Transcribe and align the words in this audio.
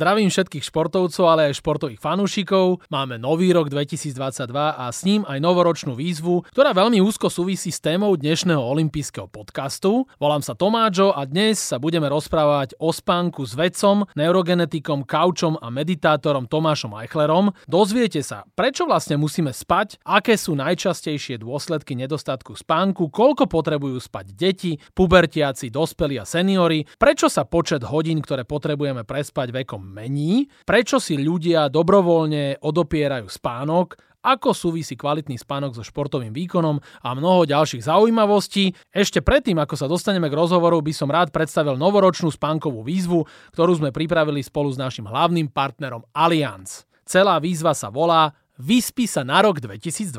Zdravím 0.00 0.32
všetkých 0.32 0.64
športovcov, 0.64 1.24
ale 1.28 1.52
aj 1.52 1.60
športových 1.60 2.00
fanúšikov. 2.00 2.80
Máme 2.88 3.20
nový 3.20 3.52
rok 3.52 3.68
2022 3.68 4.48
a 4.48 4.88
s 4.88 5.04
ním 5.04 5.28
aj 5.28 5.36
novoročnú 5.44 5.92
výzvu, 5.92 6.40
ktorá 6.56 6.72
veľmi 6.72 7.04
úzko 7.04 7.28
súvisí 7.28 7.68
s 7.68 7.84
témou 7.84 8.16
dnešného 8.16 8.64
olympijského 8.64 9.28
podcastu. 9.28 10.08
Volám 10.16 10.40
sa 10.40 10.56
Tomáčo 10.56 11.12
a 11.12 11.28
dnes 11.28 11.60
sa 11.60 11.76
budeme 11.76 12.08
rozprávať 12.08 12.80
o 12.80 12.96
spánku 12.96 13.44
s 13.44 13.52
vedcom, 13.52 14.08
neurogenetikom, 14.16 15.04
kaučom 15.04 15.60
a 15.60 15.68
meditátorom 15.68 16.48
Tomášom 16.48 16.96
Eichlerom. 16.96 17.52
Dozviete 17.68 18.24
sa, 18.24 18.48
prečo 18.56 18.88
vlastne 18.88 19.20
musíme 19.20 19.52
spať, 19.52 20.00
aké 20.00 20.40
sú 20.40 20.56
najčastejšie 20.56 21.36
dôsledky 21.44 21.92
nedostatku 21.92 22.56
spánku, 22.56 23.12
koľko 23.12 23.52
potrebujú 23.52 24.00
spať 24.00 24.32
deti, 24.32 24.80
pubertiaci, 24.96 25.68
dospelí 25.68 26.16
a 26.16 26.24
seniory, 26.24 26.88
prečo 26.96 27.28
sa 27.28 27.44
počet 27.44 27.84
hodín, 27.84 28.24
ktoré 28.24 28.48
potrebujeme 28.48 29.04
prespať 29.04 29.52
vekom 29.52 29.89
mení, 29.90 30.46
prečo 30.62 31.02
si 31.02 31.18
ľudia 31.18 31.66
dobrovoľne 31.66 32.62
odopierajú 32.62 33.26
spánok, 33.26 33.98
ako 34.20 34.52
súvisí 34.52 35.00
kvalitný 35.00 35.40
spánok 35.40 35.80
so 35.80 35.84
športovým 35.84 36.32
výkonom 36.36 36.76
a 36.80 37.08
mnoho 37.16 37.48
ďalších 37.48 37.88
zaujímavostí. 37.88 38.76
Ešte 38.92 39.24
predtým, 39.24 39.56
ako 39.56 39.74
sa 39.80 39.88
dostaneme 39.88 40.28
k 40.28 40.36
rozhovoru, 40.36 40.76
by 40.84 40.92
som 40.92 41.08
rád 41.08 41.32
predstavil 41.32 41.80
novoročnú 41.80 42.28
spánkovú 42.28 42.84
výzvu, 42.84 43.24
ktorú 43.56 43.80
sme 43.80 43.90
pripravili 43.90 44.44
spolu 44.44 44.68
s 44.70 44.78
našim 44.78 45.08
hlavným 45.08 45.48
partnerom 45.48 46.04
Allianz. 46.12 46.84
Celá 47.08 47.40
výzva 47.40 47.72
sa 47.72 47.88
volá 47.88 48.36
Vyspí 48.60 49.08
sa 49.08 49.24
na 49.24 49.40
rok 49.40 49.56
2022 49.56 50.12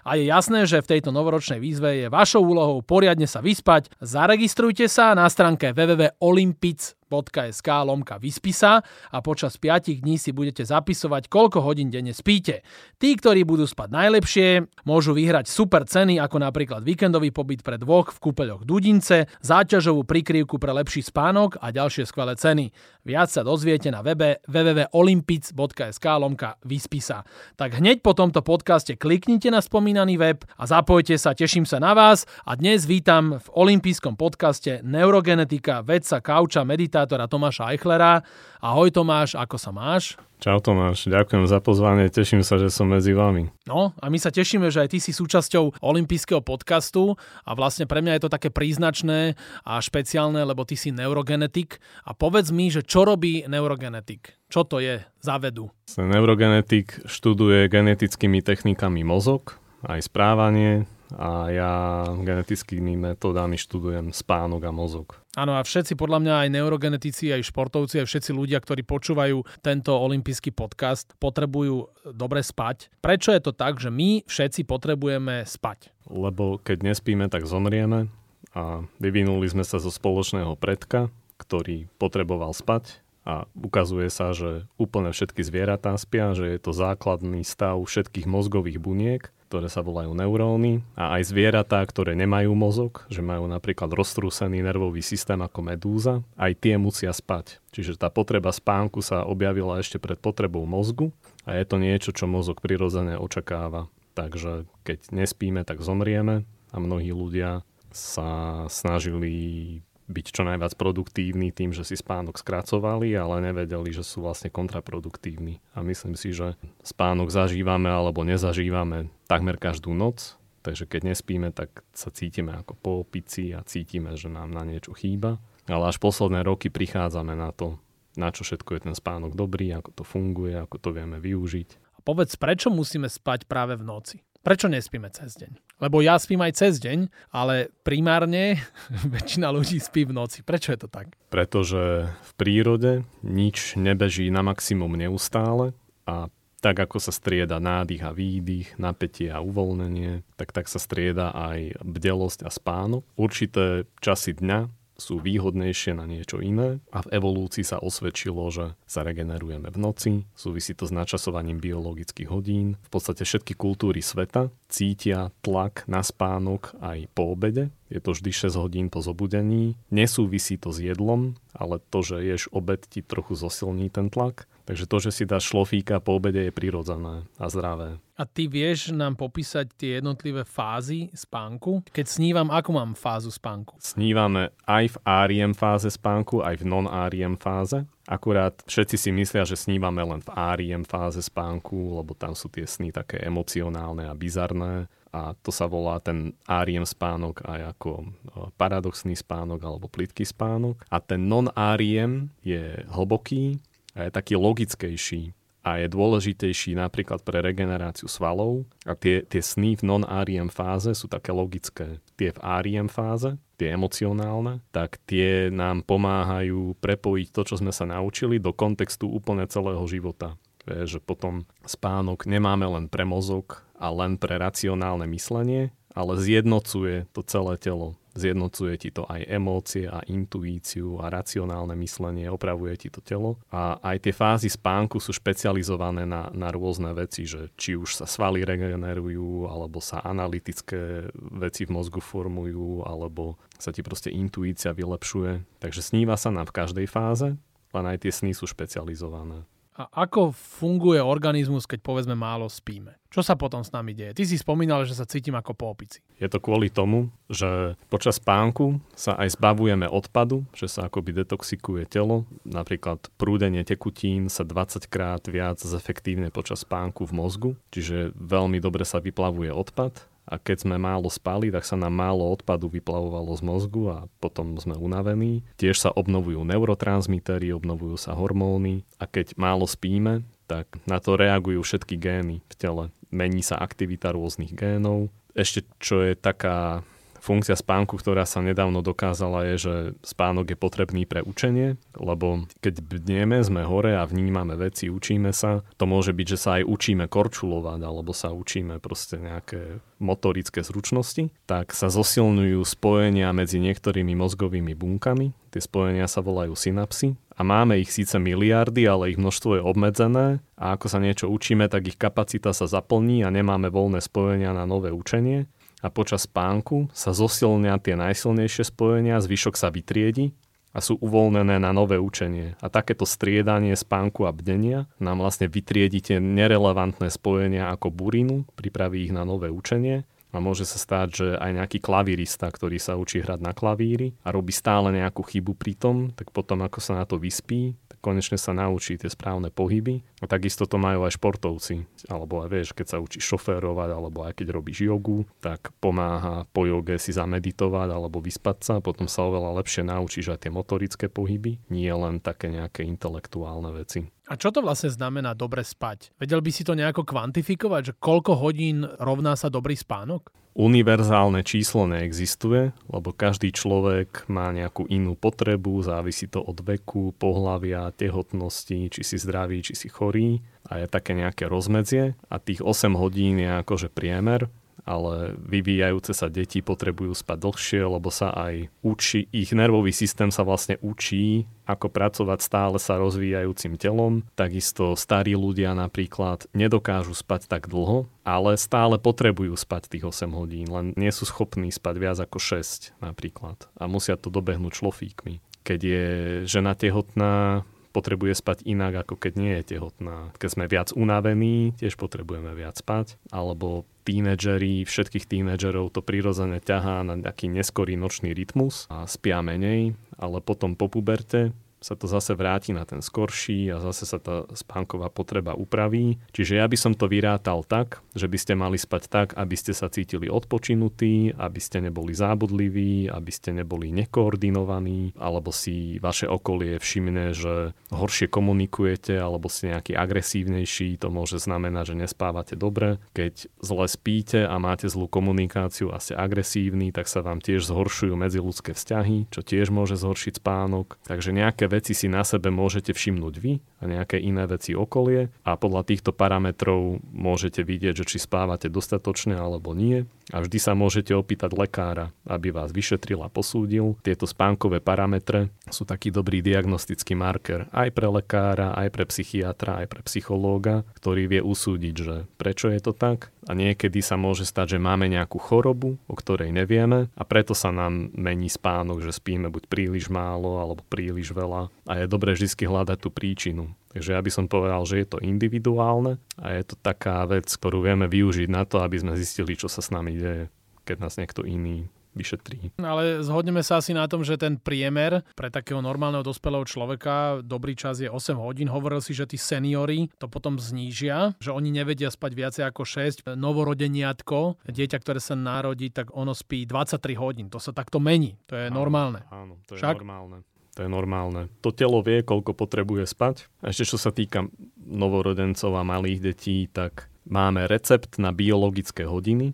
a 0.00 0.10
je 0.16 0.24
jasné, 0.24 0.64
že 0.64 0.80
v 0.80 0.96
tejto 0.96 1.12
novoročnej 1.12 1.60
výzve 1.60 1.92
je 2.00 2.06
vašou 2.08 2.40
úlohou 2.40 2.80
poriadne 2.80 3.28
sa 3.28 3.44
vyspať. 3.44 3.92
Zaregistrujte 4.00 4.88
sa 4.88 5.12
na 5.12 5.28
stránke 5.28 5.76
www.olympic.com 5.76 6.99
www.vyspisa.sk 7.10 7.68
lomka 7.84 8.18
Vyspisa 8.18 8.82
a 9.10 9.18
počas 9.20 9.58
5 9.58 10.00
dní 10.00 10.16
si 10.16 10.30
budete 10.30 10.62
zapisovať, 10.62 11.26
koľko 11.26 11.58
hodín 11.60 11.90
denne 11.90 12.14
spíte. 12.14 12.62
Tí, 13.02 13.18
ktorí 13.18 13.42
budú 13.42 13.66
spať 13.66 13.90
najlepšie, 13.90 14.48
môžu 14.86 15.12
vyhrať 15.12 15.50
super 15.50 15.82
ceny 15.84 16.22
ako 16.22 16.38
napríklad 16.38 16.86
víkendový 16.86 17.34
pobyt 17.34 17.66
pre 17.66 17.76
dvoch 17.76 18.14
v 18.14 18.30
kúpeľoch 18.30 18.62
Dudince, 18.62 19.26
záťažovú 19.42 20.06
prikryvku 20.06 20.62
pre 20.62 20.70
lepší 20.70 21.02
spánok 21.02 21.58
a 21.58 21.74
ďalšie 21.74 22.06
skvelé 22.06 22.38
ceny. 22.38 22.70
Viac 23.02 23.32
sa 23.32 23.42
dozviete 23.42 23.90
na 23.90 24.06
webe 24.06 24.38
www.olympic.sk 24.46 26.06
lomka 26.20 26.60
Vyspisa. 26.62 27.26
Tak 27.58 27.80
hneď 27.80 28.04
po 28.04 28.14
tomto 28.14 28.44
podcaste 28.44 28.94
kliknite 28.94 29.50
na 29.50 29.58
spomínaný 29.58 30.20
web 30.20 30.38
a 30.54 30.64
zapojte 30.68 31.16
sa, 31.16 31.34
teším 31.34 31.66
sa 31.66 31.82
na 31.82 31.96
vás 31.96 32.28
a 32.44 32.54
dnes 32.54 32.84
vítam 32.84 33.40
v 33.40 33.46
olympijskom 33.56 34.14
podcaste 34.20 34.84
neurogenetika, 34.84 35.80
vedca, 35.80 36.20
kauča, 36.20 36.62
medita 36.68 36.99
meditátora 37.00 37.32
Tomáša 37.32 37.72
Eichlera. 37.72 38.20
Ahoj 38.60 38.92
Tomáš, 38.92 39.32
ako 39.32 39.56
sa 39.56 39.72
máš? 39.72 40.20
Čau 40.36 40.60
Tomáš, 40.60 41.08
ďakujem 41.08 41.48
za 41.48 41.60
pozvanie, 41.64 42.12
teším 42.12 42.44
sa, 42.44 42.60
že 42.60 42.68
som 42.68 42.92
medzi 42.92 43.16
vami. 43.16 43.48
No 43.64 43.96
a 43.96 44.12
my 44.12 44.20
sa 44.20 44.28
tešíme, 44.28 44.68
že 44.68 44.84
aj 44.84 44.88
ty 44.92 44.98
si 45.00 45.16
súčasťou 45.16 45.80
olympijského 45.80 46.44
podcastu 46.44 47.16
a 47.44 47.56
vlastne 47.56 47.88
pre 47.88 48.04
mňa 48.04 48.20
je 48.20 48.22
to 48.28 48.30
také 48.32 48.52
príznačné 48.52 49.36
a 49.64 49.80
špeciálne, 49.80 50.44
lebo 50.44 50.68
ty 50.68 50.76
si 50.76 50.92
neurogenetik 50.92 51.80
a 52.04 52.12
povedz 52.12 52.52
mi, 52.52 52.68
že 52.68 52.84
čo 52.84 53.08
robí 53.08 53.48
neurogenetik? 53.48 54.36
Čo 54.52 54.68
to 54.68 54.84
je 54.84 55.00
za 55.24 55.40
vedu? 55.40 55.72
Neurogenetik 55.96 57.04
študuje 57.08 57.68
genetickými 57.72 58.44
technikami 58.44 59.04
mozog, 59.04 59.56
aj 59.88 60.04
správanie, 60.04 60.84
a 61.16 61.50
ja 61.50 61.72
genetickými 62.14 62.94
metódami 62.94 63.58
študujem 63.58 64.14
spánok 64.14 64.62
a 64.68 64.72
mozog. 64.74 65.18
Áno 65.38 65.54
a 65.54 65.62
všetci 65.62 65.94
podľa 65.94 66.18
mňa 66.22 66.34
aj 66.42 66.48
neurogenetici, 66.54 67.30
aj 67.30 67.46
športovci, 67.46 68.02
aj 68.02 68.06
všetci 68.10 68.30
ľudia, 68.34 68.58
ktorí 68.58 68.82
počúvajú 68.82 69.46
tento 69.62 69.94
olimpijský 69.94 70.50
podcast, 70.50 71.14
potrebujú 71.22 71.86
dobre 72.10 72.42
spať. 72.42 72.90
Prečo 72.98 73.30
je 73.30 73.42
to 73.42 73.54
tak, 73.54 73.78
že 73.78 73.94
my 73.94 74.26
všetci 74.26 74.66
potrebujeme 74.66 75.46
spať? 75.46 75.94
Lebo 76.10 76.58
keď 76.58 76.90
nespíme, 76.90 77.30
tak 77.30 77.46
zomrieme 77.46 78.10
a 78.50 78.82
vyvinuli 78.98 79.46
sme 79.46 79.62
sa 79.62 79.78
zo 79.78 79.94
spoločného 79.94 80.58
predka, 80.58 81.14
ktorý 81.38 81.86
potreboval 81.96 82.50
spať 82.50 82.98
a 83.22 83.46
ukazuje 83.54 84.08
sa, 84.10 84.34
že 84.34 84.66
úplne 84.80 85.14
všetky 85.14 85.44
zvieratá 85.44 85.94
spia, 86.00 86.34
že 86.34 86.50
je 86.50 86.58
to 86.58 86.72
základný 86.74 87.46
stav 87.46 87.78
všetkých 87.78 88.26
mozgových 88.26 88.80
buniek 88.80 89.30
ktoré 89.50 89.66
sa 89.66 89.82
volajú 89.82 90.14
neuróny 90.14 90.78
a 90.94 91.18
aj 91.18 91.34
zvieratá, 91.34 91.82
ktoré 91.82 92.14
nemajú 92.14 92.54
mozog, 92.54 93.02
že 93.10 93.18
majú 93.18 93.50
napríklad 93.50 93.90
roztrúsený 93.90 94.62
nervový 94.62 95.02
systém 95.02 95.42
ako 95.42 95.66
medúza, 95.66 96.22
aj 96.38 96.54
tie 96.62 96.78
musia 96.78 97.10
spať. 97.10 97.58
Čiže 97.74 97.98
tá 97.98 98.14
potreba 98.14 98.54
spánku 98.54 99.02
sa 99.02 99.26
objavila 99.26 99.82
ešte 99.82 99.98
pred 99.98 100.22
potrebou 100.22 100.62
mozgu 100.70 101.10
a 101.42 101.58
je 101.58 101.66
to 101.66 101.82
niečo, 101.82 102.14
čo 102.14 102.30
mozog 102.30 102.62
prirodzene 102.62 103.18
očakáva. 103.18 103.90
Takže 104.14 104.70
keď 104.86 105.10
nespíme, 105.10 105.66
tak 105.66 105.82
zomrieme 105.82 106.46
a 106.70 106.76
mnohí 106.78 107.10
ľudia 107.10 107.66
sa 107.90 108.62
snažili 108.70 109.82
byť 110.10 110.26
čo 110.34 110.42
najviac 110.42 110.74
produktívni 110.74 111.54
tým, 111.54 111.70
že 111.70 111.86
si 111.86 111.94
spánok 111.94 112.36
skracovali, 112.42 113.14
ale 113.14 113.38
nevedeli, 113.40 113.94
že 113.94 114.02
sú 114.02 114.26
vlastne 114.26 114.50
kontraproduktívni. 114.50 115.62
A 115.78 115.86
myslím 115.86 116.18
si, 116.18 116.34
že 116.34 116.58
spánok 116.82 117.30
zažívame 117.30 117.86
alebo 117.86 118.26
nezažívame 118.26 119.08
takmer 119.30 119.54
každú 119.56 119.94
noc, 119.94 120.34
takže 120.66 120.90
keď 120.90 121.14
nespíme, 121.14 121.48
tak 121.54 121.86
sa 121.94 122.10
cítime 122.10 122.58
ako 122.58 122.74
po 122.74 122.90
opici 123.06 123.54
a 123.54 123.62
cítime, 123.62 124.18
že 124.18 124.26
nám 124.26 124.50
na 124.50 124.66
niečo 124.66 124.90
chýba. 124.92 125.38
Ale 125.70 125.86
až 125.86 126.02
posledné 126.02 126.42
roky 126.42 126.66
prichádzame 126.66 127.38
na 127.38 127.54
to, 127.54 127.78
na 128.18 128.34
čo 128.34 128.42
všetko 128.42 128.74
je 128.74 128.80
ten 128.90 128.94
spánok 128.98 129.38
dobrý, 129.38 129.70
ako 129.78 130.02
to 130.02 130.02
funguje, 130.02 130.58
ako 130.58 130.76
to 130.82 130.90
vieme 130.90 131.22
využiť. 131.22 131.94
A 131.94 131.98
povedz, 132.02 132.34
prečo 132.34 132.72
musíme 132.72 133.06
spať 133.06 133.46
práve 133.46 133.78
v 133.78 133.86
noci? 133.86 134.16
Prečo 134.40 134.72
nespíme 134.72 135.12
cez 135.12 135.36
deň? 135.36 135.52
Lebo 135.84 136.00
ja 136.00 136.16
spím 136.16 136.40
aj 136.40 136.56
cez 136.56 136.80
deň, 136.80 137.12
ale 137.28 137.68
primárne 137.84 138.56
väčšina 139.14 139.52
ľudí 139.52 139.76
spí 139.76 140.08
v 140.08 140.16
noci. 140.16 140.40
Prečo 140.40 140.72
je 140.72 140.80
to 140.80 140.88
tak? 140.88 141.12
Pretože 141.28 142.08
v 142.08 142.32
prírode 142.40 143.04
nič 143.20 143.76
nebeží 143.76 144.32
na 144.32 144.40
maximum 144.40 144.96
neustále 144.96 145.76
a 146.08 146.32
tak 146.60 146.76
ako 146.76 147.00
sa 147.00 147.12
strieda 147.12 147.56
nádych 147.56 148.04
a 148.04 148.12
výdych, 148.12 148.76
napätie 148.76 149.32
a 149.32 149.40
uvoľnenie, 149.40 150.20
tak 150.36 150.52
tak 150.52 150.68
sa 150.68 150.76
strieda 150.76 151.32
aj 151.32 151.80
bdelosť 151.80 152.44
a 152.44 152.50
spánok. 152.52 153.04
Určité 153.16 153.88
časy 154.04 154.36
dňa 154.36 154.79
sú 155.00 155.18
výhodnejšie 155.18 155.96
na 155.96 156.04
niečo 156.04 156.38
iné 156.44 156.78
a 156.92 157.00
v 157.00 157.16
evolúcii 157.16 157.64
sa 157.64 157.80
osvedčilo, 157.80 158.44
že 158.52 158.76
sa 158.84 159.00
regenerujeme 159.00 159.72
v 159.72 159.78
noci, 159.80 160.12
súvisí 160.36 160.76
to 160.76 160.84
s 160.84 160.92
načasovaním 160.92 161.58
biologických 161.58 162.28
hodín. 162.28 162.76
V 162.86 162.90
podstate 162.92 163.24
všetky 163.24 163.56
kultúry 163.56 164.04
sveta 164.04 164.52
cítia 164.68 165.32
tlak 165.40 165.88
na 165.88 166.04
spánok 166.04 166.76
aj 166.84 167.08
po 167.16 167.32
obede, 167.32 167.72
je 167.90 167.98
to 167.98 168.14
vždy 168.14 168.30
6 168.30 168.54
hodín 168.54 168.86
po 168.86 169.02
zobudení. 169.02 169.74
Nesúvisí 169.90 170.54
to 170.54 170.70
s 170.70 170.78
jedlom, 170.78 171.34
ale 171.50 171.82
to, 171.90 172.06
že 172.06 172.22
ješ 172.22 172.46
obed 172.54 172.86
ti 172.86 173.02
trochu 173.02 173.34
zosilní 173.34 173.90
ten 173.90 174.06
tlak. 174.14 174.46
Takže 174.70 174.86
to, 174.86 174.96
že 175.02 175.10
si 175.10 175.24
dáš 175.26 175.50
šlofíka 175.50 175.98
po 175.98 176.14
obede 176.14 176.46
je 176.46 176.54
prirodzené 176.54 177.26
a 177.42 177.46
zdravé. 177.50 177.98
A 178.14 178.22
ty 178.22 178.46
vieš 178.46 178.94
nám 178.94 179.18
popísať 179.18 179.66
tie 179.74 179.90
jednotlivé 179.98 180.46
fázy 180.46 181.10
spánku? 181.10 181.82
Keď 181.90 182.06
snívam, 182.06 182.54
ako 182.54 182.78
mám 182.78 182.94
fázu 182.94 183.34
spánku? 183.34 183.74
Snívame 183.82 184.54
aj 184.70 184.94
v 184.94 184.96
REM 185.26 185.58
fáze 185.58 185.90
spánku, 185.90 186.46
aj 186.46 186.62
v 186.62 186.70
non-REM 186.70 187.34
fáze. 187.34 187.82
Akurát 188.06 188.62
všetci 188.70 188.94
si 188.94 189.10
myslia, 189.10 189.42
že 189.42 189.58
snívame 189.58 190.06
len 190.06 190.22
v 190.22 190.30
REM 190.38 190.86
fáze 190.86 191.18
spánku, 191.18 191.98
lebo 191.98 192.14
tam 192.14 192.38
sú 192.38 192.46
tie 192.46 192.62
sny 192.62 192.94
také 192.94 193.18
emocionálne 193.26 194.06
a 194.06 194.14
bizarné 194.14 194.86
a 195.10 195.34
to 195.42 195.50
sa 195.50 195.66
volá 195.66 195.98
ten 195.98 196.38
REM 196.46 196.86
spánok 196.86 197.42
aj 197.42 197.74
ako 197.74 197.90
e, 197.98 198.06
paradoxný 198.54 199.18
spánok 199.18 199.58
alebo 199.58 199.90
plitký 199.90 200.22
spánok. 200.22 200.86
A 200.86 201.02
ten 201.02 201.26
non-REM 201.26 202.30
je 202.46 202.86
hlboký 202.94 203.58
a 203.96 204.06
je 204.06 204.10
taký 204.10 204.34
logickejší 204.38 205.34
a 205.60 205.76
je 205.76 205.92
dôležitejší 205.92 206.72
napríklad 206.72 207.20
pre 207.20 207.44
regeneráciu 207.44 208.08
svalov 208.08 208.64
a 208.88 208.96
tie, 208.96 209.20
tie 209.28 209.44
sny 209.44 209.76
v 209.76 209.82
non-REM 209.84 210.48
fáze 210.48 210.96
sú 210.96 211.04
také 211.04 211.36
logické. 211.36 212.00
Tie 212.16 212.32
v 212.32 212.40
REM 212.40 212.88
fáze, 212.88 213.36
tie 213.60 213.76
emocionálne, 213.76 214.64
tak 214.72 214.96
tie 215.04 215.52
nám 215.52 215.84
pomáhajú 215.84 216.80
prepojiť 216.80 217.28
to, 217.28 217.42
čo 217.44 217.54
sme 217.60 217.76
sa 217.76 217.84
naučili 217.84 218.40
do 218.40 218.56
kontextu 218.56 219.04
úplne 219.04 219.44
celého 219.44 219.84
života. 219.84 220.40
Je, 220.64 220.96
že 220.96 220.98
potom 221.00 221.44
spánok 221.64 222.24
nemáme 222.24 222.64
len 222.64 222.88
pre 222.88 223.04
mozog 223.04 223.60
a 223.76 223.92
len 223.92 224.16
pre 224.16 224.40
racionálne 224.40 225.04
myslenie, 225.12 225.72
ale 225.92 226.16
zjednocuje 226.16 227.08
to 227.12 227.20
celé 227.24 227.60
telo. 227.60 228.00
Zjednocuje 228.20 228.76
ti 228.76 228.90
to 228.92 229.08
aj 229.08 229.24
emócie 229.24 229.88
a 229.88 230.04
intuíciu 230.04 231.00
a 231.00 231.08
racionálne 231.08 231.72
myslenie, 231.80 232.28
opravuje 232.28 232.76
ti 232.76 232.88
to 232.92 233.00
telo. 233.00 233.40
A 233.48 233.80
aj 233.80 234.04
tie 234.04 234.12
fázy 234.12 234.52
spánku 234.52 235.00
sú 235.00 235.16
špecializované 235.16 236.04
na, 236.04 236.28
na 236.36 236.52
rôzne 236.52 236.92
veci, 236.92 237.24
že 237.24 237.48
či 237.56 237.80
už 237.80 237.96
sa 237.96 238.04
svaly 238.04 238.44
regenerujú, 238.44 239.48
alebo 239.48 239.80
sa 239.80 240.04
analytické 240.04 241.08
veci 241.40 241.64
v 241.64 241.72
mozgu 241.72 242.04
formujú, 242.04 242.84
alebo 242.84 243.40
sa 243.56 243.72
ti 243.72 243.80
proste 243.80 244.12
intuícia 244.12 244.76
vylepšuje. 244.76 245.64
Takže 245.64 245.80
sníva 245.80 246.20
sa 246.20 246.28
nám 246.28 246.52
v 246.52 246.56
každej 246.60 246.86
fáze 246.86 247.40
len 247.70 247.84
aj 247.86 248.02
tie 248.02 248.12
sny 248.12 248.32
sú 248.34 248.50
špecializované. 248.50 249.46
A 249.80 249.88
ako 250.04 250.36
funguje 250.36 251.00
organizmus, 251.00 251.64
keď 251.64 251.80
povedzme 251.80 252.12
málo 252.12 252.52
spíme? 252.52 253.00
Čo 253.08 253.24
sa 253.24 253.32
potom 253.32 253.64
s 253.64 253.72
nami 253.72 253.96
deje? 253.96 254.12
Ty 254.12 254.24
si 254.28 254.36
spomínal, 254.36 254.84
že 254.84 254.92
sa 254.92 255.08
cítim 255.08 255.32
ako 255.32 255.56
po 255.56 255.72
opici. 255.72 256.04
Je 256.20 256.28
to 256.28 256.36
kvôli 256.36 256.68
tomu, 256.68 257.08
že 257.32 257.80
počas 257.88 258.20
spánku 258.20 258.76
sa 258.92 259.16
aj 259.16 259.40
zbavujeme 259.40 259.88
odpadu, 259.88 260.44
že 260.52 260.68
sa 260.68 260.84
akoby 260.84 261.24
detoxikuje 261.24 261.88
telo. 261.88 262.28
Napríklad 262.44 263.08
prúdenie 263.16 263.64
tekutín 263.64 264.28
sa 264.28 264.44
20 264.44 264.84
krát 264.92 265.24
viac 265.24 265.64
zefektívne 265.64 266.28
počas 266.28 266.60
spánku 266.60 267.08
v 267.08 267.16
mozgu, 267.16 267.50
čiže 267.72 268.12
veľmi 268.20 268.60
dobre 268.60 268.84
sa 268.84 269.00
vyplavuje 269.00 269.48
odpad 269.48 270.09
a 270.30 270.38
keď 270.38 270.62
sme 270.62 270.78
málo 270.78 271.10
spali, 271.10 271.50
tak 271.50 271.66
sa 271.66 271.74
nám 271.74 271.90
málo 271.90 272.30
odpadu 272.30 272.70
vyplavovalo 272.70 273.34
z 273.34 273.42
mozgu 273.42 273.82
a 273.90 273.98
potom 274.22 274.54
sme 274.62 274.78
unavení. 274.78 275.42
Tiež 275.58 275.82
sa 275.82 275.90
obnovujú 275.90 276.46
neurotransmitery, 276.46 277.50
obnovujú 277.50 277.98
sa 277.98 278.14
hormóny 278.14 278.86
a 279.02 279.10
keď 279.10 279.34
málo 279.34 279.66
spíme, 279.66 280.22
tak 280.46 280.70
na 280.86 281.02
to 281.02 281.18
reagujú 281.18 281.66
všetky 281.66 281.98
gény 281.98 282.38
v 282.46 282.54
tele. 282.54 282.84
Mení 283.10 283.42
sa 283.42 283.58
aktivita 283.58 284.14
rôznych 284.14 284.54
génov. 284.54 285.10
Ešte 285.34 285.66
čo 285.82 286.06
je 286.06 286.14
taká 286.14 286.86
funkcia 287.20 287.54
spánku, 287.54 288.00
ktorá 288.00 288.24
sa 288.24 288.40
nedávno 288.40 288.80
dokázala, 288.80 289.46
je, 289.52 289.56
že 289.60 289.74
spánok 290.02 290.52
je 290.52 290.58
potrebný 290.58 291.04
pre 291.04 291.20
učenie, 291.20 291.76
lebo 291.94 292.48
keď 292.64 292.80
bdnieme, 292.80 293.38
sme 293.44 293.62
hore 293.62 293.94
a 293.94 294.08
vnímame 294.08 294.56
veci, 294.56 294.88
učíme 294.88 295.30
sa, 295.30 295.62
to 295.76 295.84
môže 295.84 296.16
byť, 296.16 296.26
že 296.26 296.38
sa 296.40 296.50
aj 296.58 296.64
učíme 296.66 297.04
korčulovať, 297.06 297.80
alebo 297.84 298.10
sa 298.16 298.32
učíme 298.32 298.80
proste 298.80 299.20
nejaké 299.20 299.84
motorické 300.00 300.64
zručnosti, 300.64 301.28
tak 301.44 301.76
sa 301.76 301.92
zosilňujú 301.92 302.64
spojenia 302.64 303.30
medzi 303.36 303.60
niektorými 303.60 304.16
mozgovými 304.16 304.72
bunkami. 304.72 305.36
Tie 305.52 305.60
spojenia 305.60 306.08
sa 306.08 306.24
volajú 306.24 306.56
synapsy. 306.56 307.20
A 307.36 307.44
máme 307.44 307.80
ich 307.80 307.92
síce 307.92 308.20
miliardy, 308.20 308.84
ale 308.84 309.12
ich 309.12 309.20
množstvo 309.20 309.60
je 309.60 309.62
obmedzené. 309.64 310.44
A 310.60 310.76
ako 310.76 310.86
sa 310.92 311.00
niečo 311.00 311.28
učíme, 311.28 311.68
tak 311.72 311.88
ich 311.88 311.96
kapacita 311.96 312.52
sa 312.52 312.68
zaplní 312.68 313.24
a 313.24 313.32
nemáme 313.32 313.72
voľné 313.72 314.04
spojenia 314.04 314.52
na 314.52 314.64
nové 314.68 314.92
učenie 314.92 315.48
a 315.80 315.88
počas 315.88 316.28
spánku 316.28 316.92
sa 316.92 317.16
zosilnia 317.16 317.80
tie 317.80 317.96
najsilnejšie 317.96 318.68
spojenia, 318.68 319.20
zvyšok 319.20 319.54
sa 319.56 319.72
vytriedi 319.72 320.36
a 320.70 320.78
sú 320.78 321.00
uvoľnené 321.02 321.58
na 321.58 321.74
nové 321.74 321.98
učenie. 321.98 322.54
A 322.62 322.70
takéto 322.70 323.02
striedanie 323.02 323.74
spánku 323.74 324.28
a 324.28 324.30
bdenia 324.30 324.86
nám 325.02 325.24
vlastne 325.24 325.50
vytriedi 325.50 325.98
tie 325.98 326.18
nerelevantné 326.22 327.10
spojenia 327.10 327.74
ako 327.74 327.90
burinu, 327.90 328.46
pripraví 328.54 329.10
ich 329.10 329.14
na 329.14 329.26
nové 329.26 329.50
učenie 329.50 330.06
a 330.30 330.38
môže 330.38 330.66
sa 330.66 330.78
stať, 330.78 331.08
že 331.10 331.26
aj 331.36 331.50
nejaký 331.58 331.78
klavírista, 331.82 332.46
ktorý 332.46 332.78
sa 332.78 332.94
učí 332.94 333.22
hrať 333.22 333.40
na 333.42 333.52
klavíri 333.52 334.14
a 334.22 334.30
robí 334.30 334.54
stále 334.54 334.94
nejakú 334.94 335.26
chybu 335.26 335.58
pri 335.58 335.74
tom, 335.74 335.96
tak 336.14 336.30
potom 336.30 336.62
ako 336.62 336.78
sa 336.78 336.98
na 336.98 337.04
to 337.04 337.18
vyspí, 337.18 337.74
konečne 338.00 338.40
sa 338.40 338.56
naučí 338.56 338.96
tie 338.96 339.12
správne 339.12 339.52
pohyby. 339.52 340.02
A 340.20 340.28
takisto 340.28 340.64
to 340.64 340.80
majú 340.80 341.04
aj 341.04 341.16
športovci. 341.20 341.84
Alebo 342.08 342.44
aj 342.44 342.48
vieš, 342.48 342.68
keď 342.72 342.86
sa 342.96 342.98
učíš 342.98 343.24
šoférovať, 343.36 343.90
alebo 343.92 344.24
aj 344.24 344.40
keď 344.40 344.56
robíš 344.56 344.88
jogu, 344.88 345.28
tak 345.44 345.72
pomáha 345.78 346.48
po 346.50 346.64
joge 346.64 346.96
si 346.96 347.12
zameditovať 347.12 347.88
alebo 347.92 348.20
vyspať 348.24 348.58
sa. 348.64 348.74
Potom 348.80 349.06
sa 349.06 349.28
oveľa 349.28 349.60
lepšie 349.60 349.84
naučíš 349.84 350.32
aj 350.32 350.48
tie 350.48 350.52
motorické 350.52 351.06
pohyby, 351.12 351.60
nie 351.72 351.92
len 351.92 352.18
také 352.20 352.48
nejaké 352.48 352.84
intelektuálne 352.84 353.70
veci. 353.76 354.08
A 354.30 354.38
čo 354.38 354.54
to 354.54 354.62
vlastne 354.62 354.94
znamená 354.94 355.34
dobre 355.34 355.66
spať? 355.66 356.14
Vedel 356.14 356.38
by 356.38 356.50
si 356.54 356.62
to 356.62 356.78
nejako 356.78 357.02
kvantifikovať, 357.02 357.82
že 357.82 357.98
koľko 357.98 358.38
hodín 358.38 358.86
rovná 359.02 359.34
sa 359.34 359.50
dobrý 359.50 359.74
spánok? 359.74 360.30
Univerzálne 360.54 361.42
číslo 361.42 361.90
neexistuje, 361.90 362.70
lebo 362.90 363.10
každý 363.10 363.50
človek 363.50 364.30
má 364.30 364.54
nejakú 364.54 364.86
inú 364.86 365.18
potrebu, 365.18 365.82
závisí 365.82 366.30
to 366.30 366.42
od 366.42 366.62
veku, 366.62 367.10
pohlavia, 367.18 367.90
tehotnosti, 367.90 368.90
či 368.90 369.02
si 369.02 369.18
zdravý, 369.18 369.66
či 369.66 369.74
si 369.74 369.90
chorý 369.90 370.38
a 370.70 370.78
je 370.78 370.86
také 370.86 371.18
nejaké 371.18 371.50
rozmedzie 371.50 372.14
a 372.30 372.38
tých 372.38 372.62
8 372.62 372.94
hodín 372.94 373.38
je 373.42 373.50
akože 373.50 373.90
priemer 373.90 374.46
ale 374.84 375.36
vyvíjajúce 375.40 376.12
sa 376.12 376.28
deti 376.32 376.64
potrebujú 376.64 377.12
spať 377.16 377.38
dlhšie, 377.40 377.80
lebo 377.86 378.08
sa 378.08 378.32
aj 378.32 378.68
učí, 378.80 379.28
ich 379.30 379.52
nervový 379.52 379.90
systém 379.94 380.28
sa 380.32 380.46
vlastne 380.46 380.76
učí, 380.80 381.48
ako 381.68 381.86
pracovať 381.86 382.38
stále 382.42 382.76
sa 382.82 382.98
rozvíjajúcim 382.98 383.78
telom. 383.78 384.26
Takisto 384.34 384.98
starí 384.98 385.38
ľudia 385.38 385.72
napríklad 385.76 386.50
nedokážu 386.50 387.14
spať 387.14 387.46
tak 387.46 387.70
dlho, 387.70 388.10
ale 388.26 388.58
stále 388.58 388.98
potrebujú 388.98 389.54
spať 389.54 389.86
tých 389.86 390.04
8 390.10 390.34
hodín, 390.34 390.66
len 390.70 390.92
nie 390.98 391.10
sú 391.14 391.26
schopní 391.28 391.70
spať 391.70 391.94
viac 391.98 392.18
ako 392.18 392.38
6 392.42 392.98
napríklad 392.98 393.70
a 393.78 393.86
musia 393.86 394.18
to 394.18 394.28
dobehnúť 394.28 394.82
šlofíkmi. 394.82 395.38
Keď 395.60 395.80
je 395.80 396.06
žena 396.48 396.72
tehotná, 396.72 397.62
potrebuje 397.90 398.38
spať 398.38 398.64
inak, 398.64 399.04
ako 399.04 399.18
keď 399.18 399.32
nie 399.36 399.52
je 399.60 399.76
tehotná. 399.76 400.30
Keď 400.38 400.48
sme 400.50 400.64
viac 400.70 400.94
unavení, 400.94 401.74
tiež 401.76 401.98
potrebujeme 401.98 402.54
viac 402.54 402.78
spať. 402.78 403.18
Alebo 403.34 403.84
tínedžeri, 404.10 404.82
všetkých 404.82 405.30
tínedžerov 405.30 405.94
to 405.94 406.02
prirodzene 406.02 406.58
ťahá 406.58 407.06
na 407.06 407.14
nejaký 407.14 407.46
neskorý 407.46 407.94
nočný 407.94 408.34
rytmus 408.34 408.90
a 408.90 409.06
spia 409.06 409.38
menej, 409.38 409.94
ale 410.18 410.42
potom 410.42 410.74
po 410.74 410.90
puberte 410.90 411.54
sa 411.80 411.96
to 411.96 412.04
zase 412.04 412.36
vráti 412.36 412.76
na 412.76 412.84
ten 412.84 413.00
skorší 413.00 413.72
a 413.72 413.80
zase 413.80 414.04
sa 414.04 414.20
tá 414.20 414.44
spánková 414.52 415.08
potreba 415.08 415.56
upraví. 415.56 416.20
Čiže 416.36 416.60
ja 416.60 416.68
by 416.68 416.76
som 416.76 416.92
to 416.92 417.08
vyrátal 417.08 417.64
tak, 417.64 418.04
že 418.12 418.28
by 418.28 418.36
ste 418.36 418.52
mali 418.52 418.76
spať 418.76 419.02
tak, 419.08 419.28
aby 419.40 419.56
ste 419.56 419.72
sa 419.72 419.88
cítili 419.88 420.28
odpočinutí, 420.28 421.40
aby 421.40 421.60
ste 421.60 421.80
neboli 421.80 422.12
zábudliví, 422.12 423.08
aby 423.08 423.32
ste 423.32 423.56
neboli 423.56 423.88
nekoordinovaní, 423.96 425.16
alebo 425.16 425.48
si 425.56 425.96
vaše 426.04 426.28
okolie 426.28 426.76
všimne, 426.76 427.32
že 427.32 427.72
horšie 427.88 428.28
komunikujete, 428.28 429.16
alebo 429.16 429.48
ste 429.48 429.72
nejaký 429.72 429.96
agresívnejší, 429.96 431.00
to 431.00 431.08
môže 431.08 431.40
znamenať, 431.40 431.96
že 431.96 432.00
nespávate 432.04 432.54
dobre. 432.60 433.00
Keď 433.16 433.48
zle 433.64 433.88
spíte 433.88 434.44
a 434.44 434.52
máte 434.60 434.84
zlú 434.84 435.08
komunikáciu 435.08 435.88
a 435.88 435.96
ste 435.96 436.12
agresívni, 436.12 436.92
tak 436.92 437.08
sa 437.08 437.24
vám 437.24 437.40
tiež 437.40 437.64
zhoršujú 437.64 438.12
medziludské 438.20 438.76
vzťahy, 438.76 439.32
čo 439.32 439.40
tiež 439.40 439.72
môže 439.72 439.96
zhoršiť 439.96 440.44
spánok. 440.44 441.00
Takže 441.08 441.32
nejaké 441.32 441.69
veci 441.70 441.94
si 441.94 442.10
na 442.10 442.26
sebe 442.26 442.50
môžete 442.50 442.90
všimnúť 442.90 443.34
vy 443.38 443.62
a 443.78 443.86
nejaké 443.86 444.18
iné 444.18 444.50
veci 444.50 444.74
okolie 444.74 445.30
a 445.46 445.54
podľa 445.54 445.86
týchto 445.86 446.10
parametrov 446.10 446.98
môžete 447.14 447.62
vidieť, 447.62 448.02
že 448.02 448.08
či 448.10 448.18
spávate 448.18 448.66
dostatočne 448.66 449.38
alebo 449.38 449.70
nie 449.70 450.02
a 450.30 450.42
vždy 450.42 450.58
sa 450.62 450.72
môžete 450.78 451.12
opýtať 451.14 451.54
lekára, 451.54 452.14
aby 452.26 452.54
vás 452.54 452.70
vyšetril 452.70 453.20
a 453.22 453.28
posúdil. 453.28 453.98
Tieto 454.02 454.24
spánkové 454.24 454.78
parametre 454.82 455.50
sú 455.68 455.86
taký 455.86 456.14
dobrý 456.14 456.40
diagnostický 456.40 457.14
marker 457.18 457.66
aj 457.70 457.90
pre 457.94 458.08
lekára, 458.08 458.74
aj 458.74 458.88
pre 458.90 459.04
psychiatra, 459.10 459.82
aj 459.84 459.86
pre 459.90 460.00
psychológa, 460.06 460.86
ktorý 460.98 461.26
vie 461.26 461.40
usúdiť, 461.42 461.94
že 461.94 462.16
prečo 462.38 462.70
je 462.70 462.80
to 462.80 462.94
tak 462.94 463.34
a 463.48 463.52
niekedy 463.56 464.04
sa 464.04 464.14
môže 464.20 464.46
stať, 464.46 464.76
že 464.76 464.78
máme 464.82 465.08
nejakú 465.10 465.40
chorobu, 465.40 465.96
o 466.06 466.14
ktorej 466.14 466.52
nevieme 466.54 467.08
a 467.16 467.22
preto 467.24 467.56
sa 467.56 467.72
nám 467.74 468.12
mení 468.12 468.46
spánok, 468.52 469.02
že 469.02 469.16
spíme 469.16 469.48
buď 469.48 469.66
príliš 469.66 470.12
málo 470.12 470.60
alebo 470.60 470.84
príliš 470.86 471.32
veľa 471.32 471.72
a 471.88 471.92
je 471.98 472.06
dobré 472.06 472.36
vždy 472.36 472.46
hľadať 472.66 472.98
tú 473.00 473.08
príčinu. 473.10 473.72
Takže 473.90 474.14
ja 474.14 474.20
by 474.22 474.30
som 474.30 474.46
povedal, 474.46 474.86
že 474.86 475.02
je 475.02 475.08
to 475.10 475.18
individuálne 475.18 476.22
a 476.38 476.46
je 476.54 476.62
to 476.62 476.78
taká 476.78 477.26
vec, 477.26 477.50
ktorú 477.50 477.82
vieme 477.82 478.06
využiť 478.06 478.46
na 478.46 478.62
to, 478.62 478.78
aby 478.86 479.02
sme 479.02 479.18
zistili, 479.18 479.58
čo 479.58 479.66
sa 479.66 479.82
s 479.82 479.90
nami 479.90 480.14
deje, 480.14 480.46
keď 480.86 480.96
nás 481.02 481.18
niekto 481.18 481.42
iný 481.42 481.90
vyšetrí. 482.14 482.74
Ale 482.82 483.22
zhodneme 483.22 483.62
sa 483.62 483.78
asi 483.78 483.94
na 483.94 484.06
tom, 484.10 484.26
že 484.26 484.34
ten 484.34 484.58
priemer 484.58 485.22
pre 485.38 485.46
takého 485.50 485.78
normálneho 485.78 486.26
dospelého 486.26 486.66
človeka 486.66 487.38
dobrý 487.42 487.78
čas 487.78 488.02
je 488.02 488.10
8 488.10 488.34
hodín. 488.34 488.66
Hovoril 488.66 488.98
si, 488.98 489.14
že 489.14 489.30
tí 489.30 489.38
seniory 489.38 490.10
to 490.18 490.26
potom 490.26 490.58
znížia, 490.58 491.38
že 491.38 491.54
oni 491.54 491.70
nevedia 491.70 492.10
spať 492.10 492.32
viacej 492.34 492.62
ako 492.66 492.82
6. 492.82 493.38
Novorodeniatko, 493.38 494.66
dieťa, 494.66 494.98
ktoré 494.98 495.22
sa 495.22 495.38
narodí, 495.38 495.94
tak 495.94 496.10
ono 496.10 496.34
spí 496.34 496.66
23 496.66 496.98
hodín. 497.14 497.46
To 497.50 497.62
sa 497.62 497.70
takto 497.70 498.02
mení. 498.02 498.34
To 498.50 498.58
je 498.58 498.66
áno, 498.68 498.74
normálne. 498.74 499.22
Áno, 499.30 499.62
to 499.70 499.78
je 499.78 499.82
Však? 499.82 500.02
normálne. 500.02 500.42
To 500.80 500.88
je 500.88 500.96
normálne. 500.96 501.52
To 501.60 501.76
telo 501.76 502.00
vie, 502.00 502.24
koľko 502.24 502.56
potrebuje 502.56 503.04
spať. 503.04 503.52
A 503.60 503.68
ešte 503.68 503.84
čo 503.84 504.00
sa 504.00 504.08
týka 504.16 504.48
novorodencov 504.80 505.76
a 505.76 505.84
malých 505.84 506.32
detí, 506.32 506.72
tak 506.72 507.12
máme 507.28 507.68
recept 507.68 508.16
na 508.16 508.32
biologické 508.32 509.04
hodiny 509.04 509.52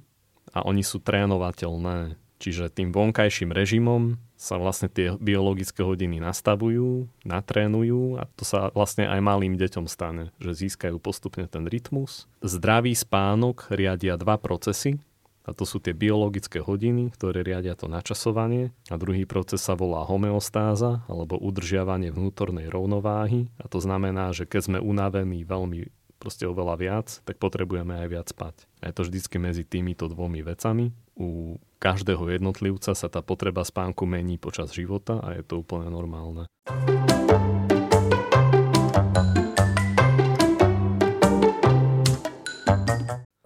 a 0.54 0.62
oni 0.62 0.87
sú 0.87 1.02
trénovateľné. 1.02 2.14
Čiže 2.38 2.71
tým 2.71 2.95
vonkajším 2.95 3.50
režimom 3.50 4.23
sa 4.38 4.54
vlastne 4.54 4.87
tie 4.87 5.18
biologické 5.18 5.83
hodiny 5.83 6.23
nastavujú, 6.23 7.11
natrénujú 7.26 8.23
a 8.23 8.30
to 8.38 8.47
sa 8.47 8.71
vlastne 8.71 9.11
aj 9.11 9.18
malým 9.18 9.59
deťom 9.59 9.90
stane, 9.90 10.30
že 10.38 10.54
získajú 10.54 11.02
postupne 11.02 11.50
ten 11.50 11.66
rytmus. 11.66 12.30
Zdravý 12.38 12.95
spánok 12.95 13.66
riadia 13.75 14.14
dva 14.14 14.38
procesy. 14.38 15.02
A 15.47 15.55
to 15.55 15.62
sú 15.62 15.79
tie 15.79 15.95
biologické 15.95 16.59
hodiny, 16.59 17.15
ktoré 17.15 17.47
riadia 17.47 17.79
to 17.79 17.87
načasovanie. 17.87 18.75
A 18.91 18.99
druhý 18.99 19.25
proces 19.25 19.62
sa 19.62 19.79
volá 19.79 20.03
homeostáza, 20.03 21.07
alebo 21.07 21.38
udržiavanie 21.38 22.11
vnútornej 22.11 22.67
rovnováhy. 22.67 23.49
A 23.62 23.71
to 23.71 23.79
znamená, 23.79 24.35
že 24.35 24.45
keď 24.45 24.61
sme 24.67 24.79
unavení 24.83 25.47
veľmi 25.47 25.87
proste 26.19 26.49
oveľa 26.49 26.75
viac, 26.81 27.07
tak 27.23 27.38
potrebujeme 27.38 27.95
aj 28.03 28.09
viac 28.11 28.26
spať. 28.26 28.67
A 28.83 28.91
je 28.91 28.95
to 28.99 29.07
vždycky 29.07 29.37
medzi 29.38 29.62
týmito 29.62 30.11
dvomi 30.11 30.43
vecami. 30.43 30.91
U 31.17 31.61
každého 31.79 32.29
jednotlivca 32.29 32.93
sa 32.97 33.09
tá 33.09 33.23
potreba 33.23 33.62
spánku 33.62 34.05
mení 34.09 34.41
počas 34.41 34.73
života 34.75 35.23
a 35.23 35.37
je 35.37 35.45
to 35.45 35.62
úplne 35.62 35.88
normálne. 35.93 36.49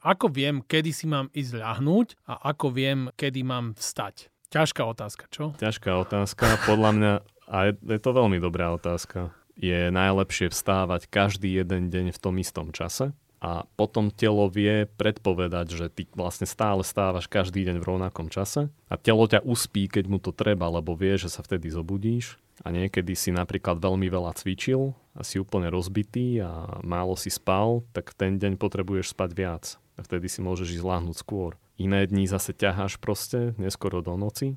Ako 0.01 0.33
viem, 0.33 0.65
kedy 0.65 0.97
si 0.97 1.05
mám 1.05 1.29
ísť 1.37 1.61
ľahnúť 1.61 2.17
a 2.25 2.57
ako 2.57 2.73
viem, 2.73 3.13
kedy 3.21 3.45
mám 3.45 3.77
vstať? 3.77 4.33
Ťažká 4.49 4.83
otázka, 4.89 5.29
čo? 5.29 5.53
Ťažká 5.61 5.93
otázka. 6.01 6.57
Podľa 6.65 6.91
mňa, 6.97 7.13
a 7.45 7.57
je, 7.69 7.73
je 7.85 8.01
to 8.01 8.11
veľmi 8.17 8.41
dobrá 8.41 8.73
otázka, 8.73 9.37
je 9.61 9.93
najlepšie 9.93 10.49
vstávať 10.49 11.05
každý 11.05 11.61
jeden 11.61 11.93
deň 11.93 12.17
v 12.17 12.19
tom 12.19 12.41
istom 12.41 12.73
čase 12.73 13.13
a 13.45 13.69
potom 13.77 14.09
telo 14.09 14.49
vie 14.49 14.89
predpovedať, 14.89 15.67
že 15.69 15.87
ty 15.93 16.09
vlastne 16.17 16.49
stále 16.49 16.81
stávaš 16.81 17.29
každý 17.29 17.69
deň 17.69 17.77
v 17.85 17.89
rovnakom 17.89 18.33
čase 18.33 18.73
a 18.89 18.95
telo 18.97 19.29
ťa 19.29 19.45
uspí, 19.45 19.85
keď 19.85 20.05
mu 20.09 20.17
to 20.17 20.33
treba, 20.33 20.73
lebo 20.73 20.97
vie, 20.97 21.21
že 21.21 21.29
sa 21.29 21.45
vtedy 21.45 21.69
zobudíš 21.69 22.41
a 22.65 22.73
niekedy 22.73 23.13
si 23.13 23.33
napríklad 23.33 23.77
veľmi 23.81 24.09
veľa 24.09 24.33
cvičil 24.33 24.97
a 25.13 25.21
si 25.25 25.41
úplne 25.41 25.69
rozbitý 25.69 26.41
a 26.41 26.81
málo 26.85 27.17
si 27.21 27.29
spal, 27.29 27.85
tak 27.93 28.17
ten 28.17 28.41
deň 28.41 28.57
potrebuješ 28.57 29.13
spať 29.13 29.31
viac 29.37 29.65
a 30.01 30.05
vtedy 30.09 30.33
si 30.33 30.41
môžeš 30.41 30.81
ísť 30.81 30.89
láhnuť 30.89 31.17
skôr. 31.21 31.61
Iné 31.77 32.09
dní 32.09 32.25
zase 32.25 32.57
ťaháš 32.57 32.97
proste 32.97 33.53
neskoro 33.61 34.01
do 34.01 34.17
noci 34.17 34.57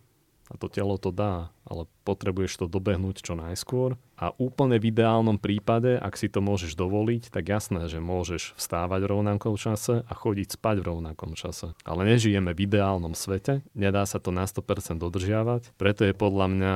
a 0.52 0.60
to 0.60 0.68
telo 0.68 1.00
to 1.00 1.12
dá, 1.12 1.52
ale 1.64 1.88
potrebuješ 2.04 2.64
to 2.64 2.66
dobehnúť 2.68 3.24
čo 3.24 3.34
najskôr 3.36 3.96
a 4.20 4.36
úplne 4.36 4.76
v 4.78 4.92
ideálnom 4.92 5.40
prípade, 5.40 5.96
ak 5.96 6.20
si 6.20 6.28
to 6.28 6.44
môžeš 6.44 6.76
dovoliť, 6.76 7.32
tak 7.32 7.48
jasné, 7.48 7.88
že 7.88 8.04
môžeš 8.04 8.56
vstávať 8.60 9.08
v 9.08 9.12
rovnakom 9.18 9.56
čase 9.56 10.04
a 10.04 10.14
chodiť 10.14 10.60
spať 10.60 10.84
v 10.84 10.88
rovnakom 10.96 11.34
čase. 11.34 11.76
Ale 11.88 12.04
nežijeme 12.04 12.52
v 12.52 12.64
ideálnom 12.68 13.16
svete, 13.16 13.64
nedá 13.72 14.04
sa 14.04 14.20
to 14.20 14.36
na 14.36 14.44
100% 14.44 15.00
dodržiavať, 15.00 15.76
preto 15.80 16.04
je 16.04 16.14
podľa 16.14 16.48
mňa 16.52 16.76